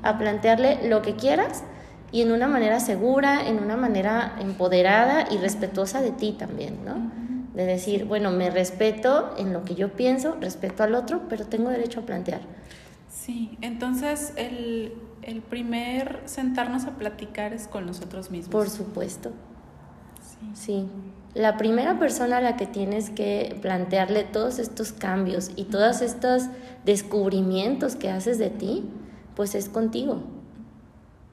[0.01, 1.63] a plantearle lo que quieras
[2.11, 7.11] y en una manera segura, en una manera empoderada y respetuosa de ti también, ¿no?
[7.53, 11.69] De decir, bueno, me respeto en lo que yo pienso, respeto al otro, pero tengo
[11.69, 12.41] derecho a plantear.
[13.09, 14.93] Sí, entonces el
[15.25, 18.51] el primer sentarnos a platicar es con nosotros mismos.
[18.51, 19.31] Por supuesto.
[20.21, 20.51] Sí.
[20.53, 20.87] Sí.
[21.35, 26.43] La primera persona a la que tienes que plantearle todos estos cambios y todos estos
[26.85, 28.83] descubrimientos que haces de ti,
[29.35, 30.21] pues es contigo.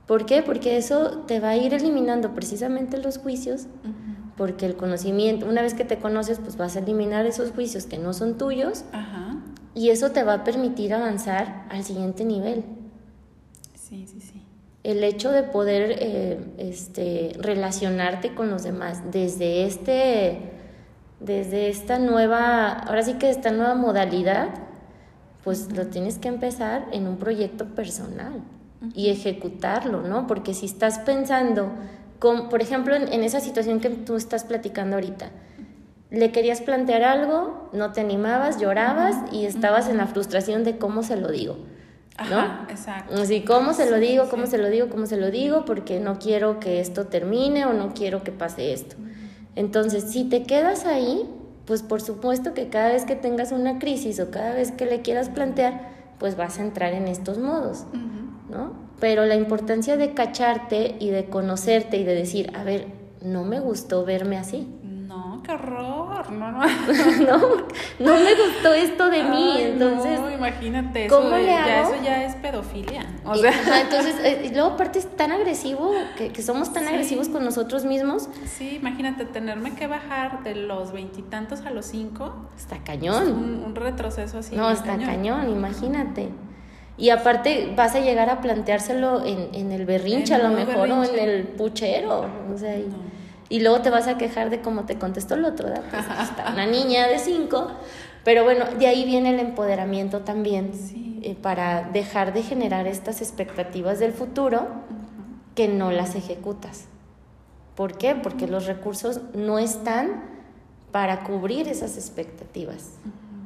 [0.07, 0.43] ¿Por qué?
[0.43, 3.67] Porque eso te va a ir eliminando precisamente los juicios,
[4.37, 7.99] porque el conocimiento, una vez que te conoces, pues vas a eliminar esos juicios que
[7.99, 8.85] no son tuyos
[9.75, 12.65] y eso te va a permitir avanzar al siguiente nivel.
[13.75, 14.30] Sí, sí, sí.
[14.83, 20.53] El hecho de poder eh, este, relacionarte con los demás desde este
[21.21, 24.49] desde esta nueva ahora sí que esta nueva modalidad
[25.45, 28.43] pues lo tienes que empezar en un proyecto personal
[28.95, 31.71] y ejecutarlo no porque si estás pensando
[32.19, 35.29] con, por ejemplo en, en esa situación que tú estás platicando ahorita
[36.11, 41.03] le querías plantear algo no te animabas llorabas y estabas en la frustración de cómo
[41.03, 41.59] se lo digo
[42.21, 43.15] Ajá, exacto.
[43.15, 44.25] Así, ¿cómo se lo digo?
[44.25, 44.31] sí.
[44.31, 44.89] ¿Cómo se lo digo?
[44.89, 45.65] ¿Cómo se lo digo?
[45.65, 48.97] Porque no quiero que esto termine o no quiero que pase esto.
[49.57, 51.29] Entonces, si te quedas ahí,
[51.65, 55.03] pues por supuesto que cada vez que tengas una crisis o cada vez que le
[55.03, 57.87] quieras plantear, pues vas a entrar en estos modos.
[58.51, 58.73] ¿no?
[59.01, 62.87] Pero la importancia de cacharte y de conocerte y de decir, a ver,
[63.23, 64.69] no me gustó verme así.
[65.51, 66.31] Qué horror.
[66.33, 66.61] No, no.
[67.27, 67.39] no,
[67.99, 70.21] no me gustó esto de mí, Ay, entonces...
[70.21, 71.09] No, imagínate.
[71.09, 71.95] ¿cómo eso, le ya, hago?
[71.95, 73.05] eso ya es pedofilia.
[73.25, 76.73] O Y- sea, ajá, entonces, eh, y luego aparte es tan agresivo, que, que somos
[76.73, 76.89] tan Sí.
[76.91, 82.49] agresivos con nosotros mismos, sí, imagínate tenerme que bajar de los veintitantos a los cinco.
[82.57, 83.33] está es cañón.
[83.33, 84.55] Un, un retroceso así.
[84.57, 85.51] no, está cañón.
[85.51, 86.29] imagínate.
[86.97, 90.91] Y aparte vas a llegar a planteárselo en, en el berrinche En a lo mejor
[90.91, 92.27] o en el puchero.
[92.55, 93.20] O sea, y, No.
[93.51, 95.85] Y luego te vas a quejar de cómo te contestó el otro, ¿verdad?
[95.91, 97.71] Pues, está una niña de cinco.
[98.25, 100.73] Pero bueno, de ahí viene el empoderamiento también.
[100.73, 101.11] Sí.
[101.23, 104.69] eh, para dejar de generar estas expectativas del futuro
[105.55, 106.87] que no las ejecutas.
[107.77, 108.15] ¿Por qué?
[108.15, 110.23] Porque los recursos no están
[110.93, 112.93] para cubrir esas expectativas,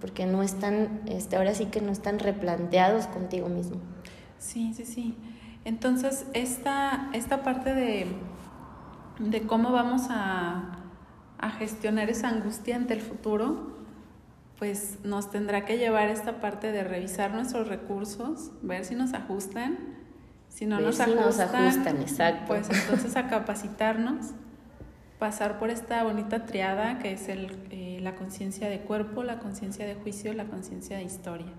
[0.01, 3.77] porque no están, este, ahora sí que no están replanteados contigo mismo.
[4.39, 5.17] Sí, sí, sí.
[5.65, 8.07] Entonces, esta, esta parte de,
[9.19, 10.79] de cómo vamos a,
[11.39, 13.75] a gestionar esa angustia ante el futuro,
[14.59, 19.79] pues nos tendrá que llevar esta parte de revisar nuestros recursos, ver si nos ajustan.
[20.49, 22.45] Si no Ver nos si ajustan, nos ajustan, exacto.
[22.47, 24.27] pues entonces a capacitarnos,
[25.19, 29.85] pasar por esta bonita triada que es el, eh, la conciencia de cuerpo, la conciencia
[29.85, 31.53] de juicio, la conciencia de historia.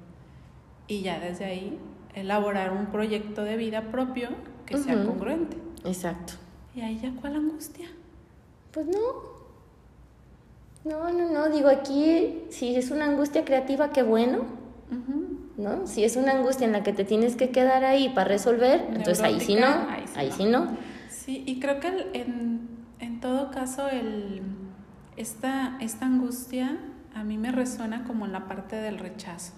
[0.87, 1.77] Y ya desde ahí
[2.13, 4.29] elaborar un proyecto de vida propio
[4.65, 5.57] que sea congruente.
[5.83, 6.35] Exacto.
[6.75, 7.87] Y ahí ya cuál angustia.
[8.71, 9.35] Pues no.
[10.83, 14.39] No, no, no, digo aquí, si es una angustia creativa, qué bueno.
[15.57, 15.87] ¿no?
[15.87, 19.21] Si es una angustia en la que te tienes que quedar ahí para resolver, entonces
[19.21, 20.77] ahí sí no, Neurótica, ahí sí no.
[21.09, 22.67] Sí, y creo que el- en,
[22.99, 24.41] en todo caso el,
[25.15, 26.77] esta, esta angustia
[27.15, 29.53] a mí me resuena como en la parte del rechazo.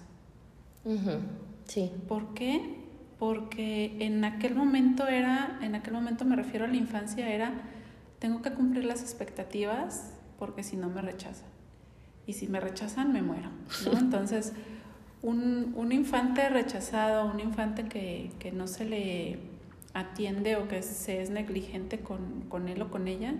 [1.66, 1.92] Sí.
[2.06, 2.77] ¿Por qué?
[3.18, 7.52] Porque en aquel momento era, en aquel momento me refiero a la infancia, era,
[8.18, 11.48] tengo que cumplir las expectativas porque si no me rechazan.
[12.26, 13.50] Y si me rechazan, me muero.
[13.84, 13.98] ¿no?
[13.98, 14.52] Entonces,
[15.22, 19.38] un, un infante rechazado, un infante que, que no se le
[19.94, 23.34] atiende o que se es negligente con, con él o con ella,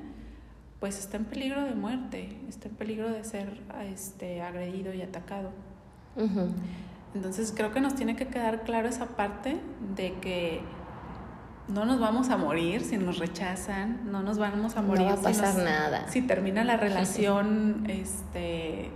[0.81, 3.61] pues está en peligro de muerte, está en peligro de ser
[3.93, 5.51] este, agredido y atacado.
[6.17, 6.49] Ujú.
[7.15, 9.61] Entonces creo que nos tiene que quedar claro esa parte
[9.97, 10.61] de que
[11.69, 15.13] no nos vamos a morir si nos rechazan, no nos vamos a No morir va
[15.13, 16.09] a si pasar nos- nada.
[16.09, 18.91] si termina la relación este,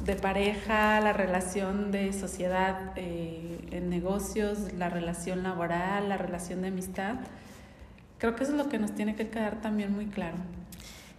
[0.00, 6.68] de pareja, la relación de sociedad eh, en negocios, la relación laboral, la relación de
[6.68, 7.14] amistad.
[8.18, 10.36] Creo que eso es lo que nos tiene que quedar también muy claro.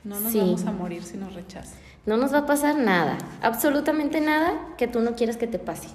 [0.03, 0.39] No nos Sí.
[0.39, 1.77] vamos a morir si nos rechazan.
[2.07, 5.89] No nos va a pasar nada, absolutamente nada que tú no quieras que te pase.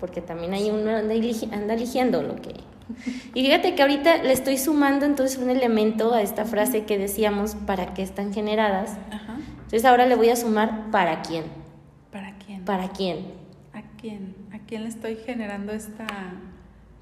[0.00, 1.14] Porque también ahí uno anda,
[1.52, 2.54] anda eligiendo lo que...
[3.34, 7.54] Y fíjate que ahorita le estoy sumando entonces un elemento a esta frase que decíamos,
[7.66, 8.96] ¿para qué están generadas?
[9.10, 9.36] Ajá.
[9.56, 11.44] Entonces ahora le voy a sumar, ¿para quién?
[12.10, 12.64] ¿Para quién?
[12.64, 13.18] ¿Para quién?
[13.74, 14.34] ¿A quién?
[14.52, 16.06] ¿A quién le estoy generando esta...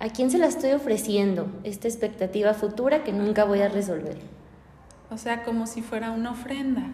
[0.00, 4.16] ¿A quién se la estoy ofreciendo esta expectativa futura que nunca voy a resolver?
[5.10, 6.90] O sea, como si fuera una ofrenda.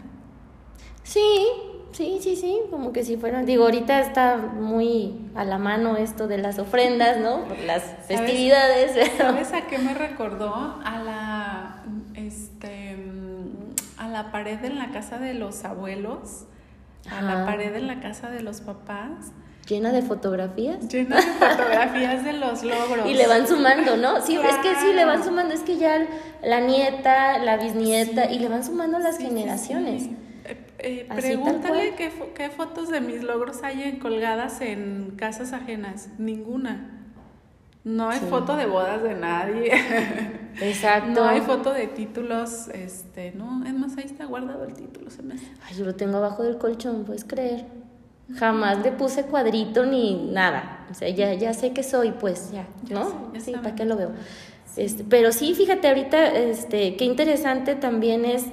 [1.06, 1.46] Sí,
[1.92, 6.26] sí, sí, sí, como que si fueran, digo, ahorita está muy a la mano esto
[6.26, 7.44] de las ofrendas, ¿no?
[7.44, 8.92] Por las festividades.
[9.16, 10.52] pero- ¿Sabes a qué me recordó?
[10.84, 11.82] A la,
[12.14, 12.96] este,
[13.98, 16.44] a la pared en la casa de los abuelos,
[17.10, 19.30] a la pared en la casa de los papás,
[19.68, 20.88] llena de fotografías.
[20.88, 23.06] Llena de fotografías de los logros.
[23.10, 24.20] Y le van sumando, ¿no?
[24.22, 26.04] Sí, es que sí, le van sumando, es que ya
[26.42, 30.04] la nieta, la bisnieta, y le van sumando las generaciones.
[30.04, 30.16] Eh,
[30.86, 36.08] eh, pregúntale qué, qué, fotos de mis logros hay colgadas en casas ajenas.
[36.18, 36.92] Ninguna.
[37.82, 39.72] No hay foto de bodas de nadie.
[40.60, 41.10] Exacto.
[41.10, 45.22] No hay foto de títulos, este, no, es más, ahí está guardado el título, se
[45.22, 47.66] me Ay, yo lo tengo abajo del colchón, puedes creer.
[48.34, 50.86] Jamás le puse cuadrito ni nada.
[50.90, 53.30] O sea, ya, ya sé que soy, pues, ya, ¿no?
[53.38, 54.10] sí, ¿para qué lo veo?
[54.76, 58.46] Este, pero sí, fíjate, ahorita, este, qué interesante también es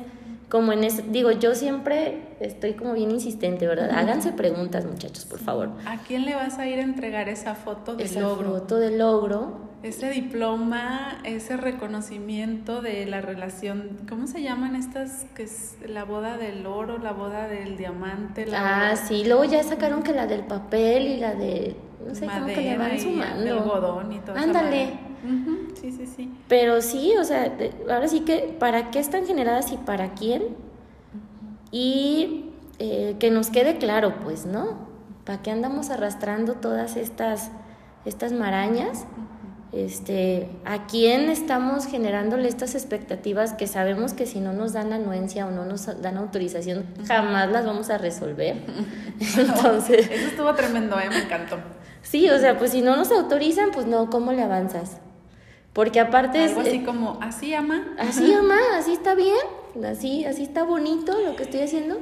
[0.50, 3.92] como en ese, digo, yo siempre estoy como bien insistente, ¿verdad?
[3.92, 5.72] Háganse preguntas, muchachos, por favor.
[5.86, 8.50] ¿A quién le vas a ir a entregar esa foto de logro?
[8.52, 9.74] Esa foto de logro.
[9.84, 15.26] Ese diploma, ese reconocimiento de la relación, ¿cómo se llaman estas?
[15.36, 18.46] Que es la boda del oro, la boda del diamante.
[18.46, 21.76] La ah, sí, luego ya sacaron que la del papel y la de,
[22.08, 23.46] no sé, cómo que le van sumando.
[23.46, 25.13] Y algodón y todo Ándale.
[25.80, 26.34] Sí, sí, sí.
[26.48, 27.56] Pero sí, o sea,
[27.90, 30.44] ahora sí que, ¿para qué están generadas y para quién?
[31.72, 34.88] Y eh, que nos quede claro, pues, ¿no?
[35.26, 37.52] ¿Para qué andamos arrastrando todas estas,
[38.06, 39.06] estas marañas?
[39.72, 45.48] Este, ¿A quién estamos generándole estas expectativas que sabemos que si no nos dan anuencia
[45.48, 48.58] o no nos dan autorización, jamás las vamos a resolver?
[49.38, 50.10] Entonces...
[50.12, 51.10] Eso estuvo tremendo, ¿eh?
[51.10, 51.58] me encantó.
[52.04, 54.98] Sí, o sea, pues si no nos autorizan, pues no, ¿cómo le avanzas?
[55.74, 57.96] Porque aparte Algo así como, así ama.
[57.98, 59.36] Así ama, así está bien,
[59.84, 62.00] así, así está bonito lo que estoy haciendo.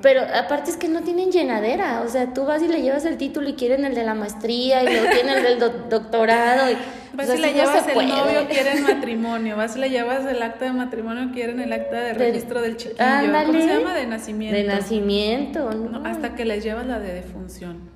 [0.00, 3.18] Pero aparte es que no tienen llenadera, o sea, tú vas y le llevas el
[3.18, 5.58] título y quieren el de la maestría y luego tienen el del
[5.90, 6.70] doctorado.
[6.70, 6.76] Y,
[7.12, 10.72] vas y le llevas el novio, quieren matrimonio, vas y le llevas el acta de
[10.72, 12.98] matrimonio, quieren el acta de registro del chiquillo.
[13.46, 13.94] ¿Cómo se llama?
[13.94, 14.56] De nacimiento.
[14.56, 16.04] De nacimiento, ¿no?
[16.06, 17.91] hasta que les llevas la de defunción.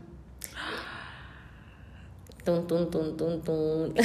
[2.47, 3.93] Tun, tun, tun, tun, tun.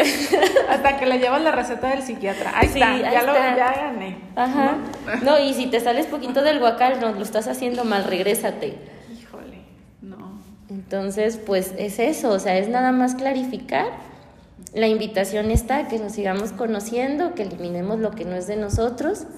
[0.68, 2.58] Hasta que le llevas la receta del psiquiatra.
[2.58, 4.18] Ahí está, ya, Lo, ya gané.
[4.34, 4.78] Ajá.
[5.22, 5.38] ¿No?
[5.38, 8.78] y si te sales poquito del guacal, no, lo estás haciendo mal, regrésate.
[9.16, 9.60] Híjole,
[10.02, 10.40] no.
[10.68, 13.86] Entonces, pues es eso, o sea, es nada más clarificar.
[14.74, 19.28] La invitación está que nos sigamos conociendo, que eliminemos lo que no es de nosotros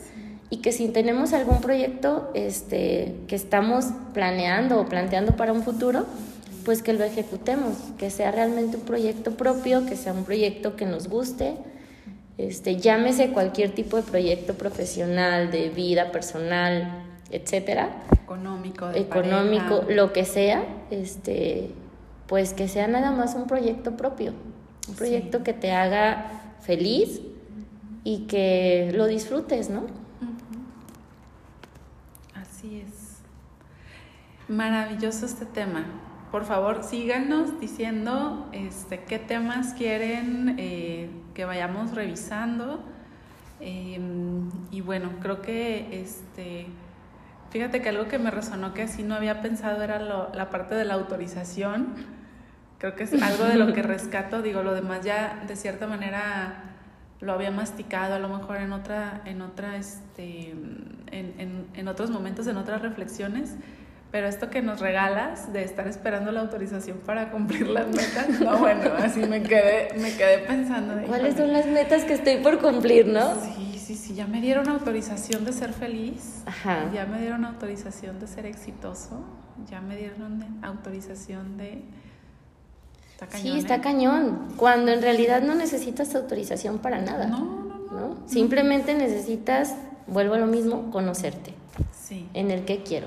[0.48, 6.06] y que si tenemos algún proyecto este, que estamos planeando o planteando para un futuro,
[6.64, 10.86] pues que lo ejecutemos, que sea realmente un proyecto propio, que sea un proyecto que
[10.86, 11.56] nos guste,
[12.38, 17.90] este, llámese cualquier tipo de proyecto profesional, de vida personal, etcétera.
[18.24, 21.70] Económico, económico, lo que sea, este,
[22.26, 24.32] pues que sea nada más un proyecto propio,
[24.88, 27.20] un proyecto que te haga feliz
[28.04, 29.86] y que lo disfrutes, ¿no?
[32.34, 33.18] Así es.
[34.48, 35.84] Maravilloso este tema
[36.32, 42.82] por favor síganos diciendo este, qué temas quieren eh, que vayamos revisando.
[43.60, 46.68] Em, y bueno, creo que este,
[47.50, 50.86] fíjate que algo que me resonó que así no había pensado era la parte de
[50.86, 51.94] la autorización.
[52.78, 54.40] Creo que es algo de lo que rescato.
[54.40, 56.64] Digo, lo demás ya de cierta manera
[57.20, 62.10] lo había masticado a lo mejor en otra, en otra, este, en, en, en otros
[62.10, 63.58] momentos, en otras reflexiones
[64.12, 68.58] pero esto que nos regalas de estar esperando la autorización para cumplir las metas, no,
[68.58, 71.02] bueno, así me quedé, me quedé pensando.
[71.06, 73.34] ¿Cuáles son las metas que estoy por cumplir, no?
[73.40, 76.90] Sí, sí, sí, ya me dieron autorización de ser feliz, Ajá.
[76.92, 79.24] ya me dieron autorización de ser exitoso,
[79.68, 81.82] ya me dieron autorización de...
[83.12, 83.80] Está cañón, sí, está ¿eh?
[83.80, 87.28] cañón, cuando en realidad no necesitas autorización para nada.
[87.28, 88.08] No, no, no.
[88.08, 88.28] ¿no?
[88.28, 89.74] Simplemente necesitas,
[90.06, 91.54] vuelvo a lo mismo, conocerte.
[91.98, 92.28] Sí.
[92.34, 93.06] En el que quiero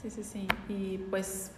[0.00, 0.48] Sí, sí, sí.
[0.68, 1.50] Y pues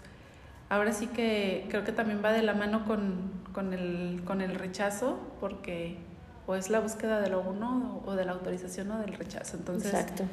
[0.68, 4.54] ahora sí que creo que también va de la mano con, con, el, con el
[4.54, 5.98] rechazo, porque
[6.46, 9.56] o es la búsqueda de lo uno o de la autorización o del rechazo.
[9.56, 10.24] Entonces, Exacto.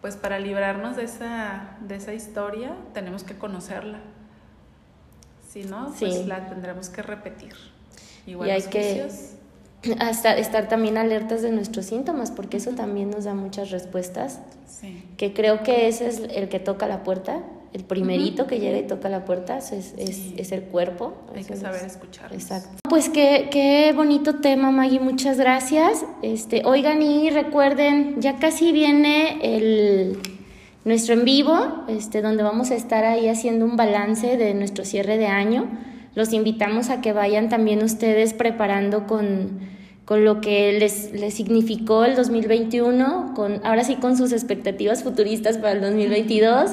[0.00, 4.00] pues para librarnos de esa, de esa historia tenemos que conocerla.
[5.48, 7.54] Si no, pues la tendremos que repetir.
[8.26, 9.10] Igual y hay que
[9.98, 14.40] hasta estar también alertas de nuestros síntomas, porque eso también nos da muchas respuestas.
[15.18, 18.82] Que creo que ese es el que toca la puerta, el primerito que llega y
[18.82, 21.14] toca la puerta es, es, el cuerpo.
[21.34, 22.32] Hay que saber escuchar.
[22.32, 22.78] Exacto.
[22.88, 26.04] Pues qué, qué bonito tema, Maggie, muchas gracias.
[26.22, 30.18] Este, oigan y recuerden, ya casi viene el
[30.84, 35.16] nuestro en vivo, este, donde vamos a estar ahí haciendo un balance de nuestro cierre
[35.18, 35.68] de año.
[36.20, 39.58] Los invitamos a que vayan también ustedes preparando con,
[40.04, 45.56] con lo que les, les, significó el 2021, con, ahora sí con sus expectativas futuristas
[45.56, 46.72] para el 2022,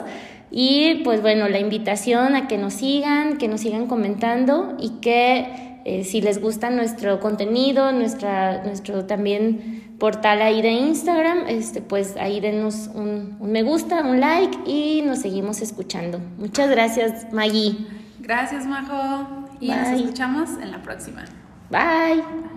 [0.51, 5.79] Y pues bueno, la invitación a que nos sigan, que nos sigan comentando y que
[5.85, 12.17] eh, si les gusta nuestro contenido, nuestra, nuestro también portal ahí de Instagram, este, pues
[12.17, 16.19] ahí denos un, un me gusta, un like y nos seguimos escuchando.
[16.37, 17.77] Muchas gracias, Maggie.
[18.28, 19.47] Gracias, Majo.
[19.61, 21.23] Y nos escuchamos en la próxima.
[21.69, 22.57] Bye.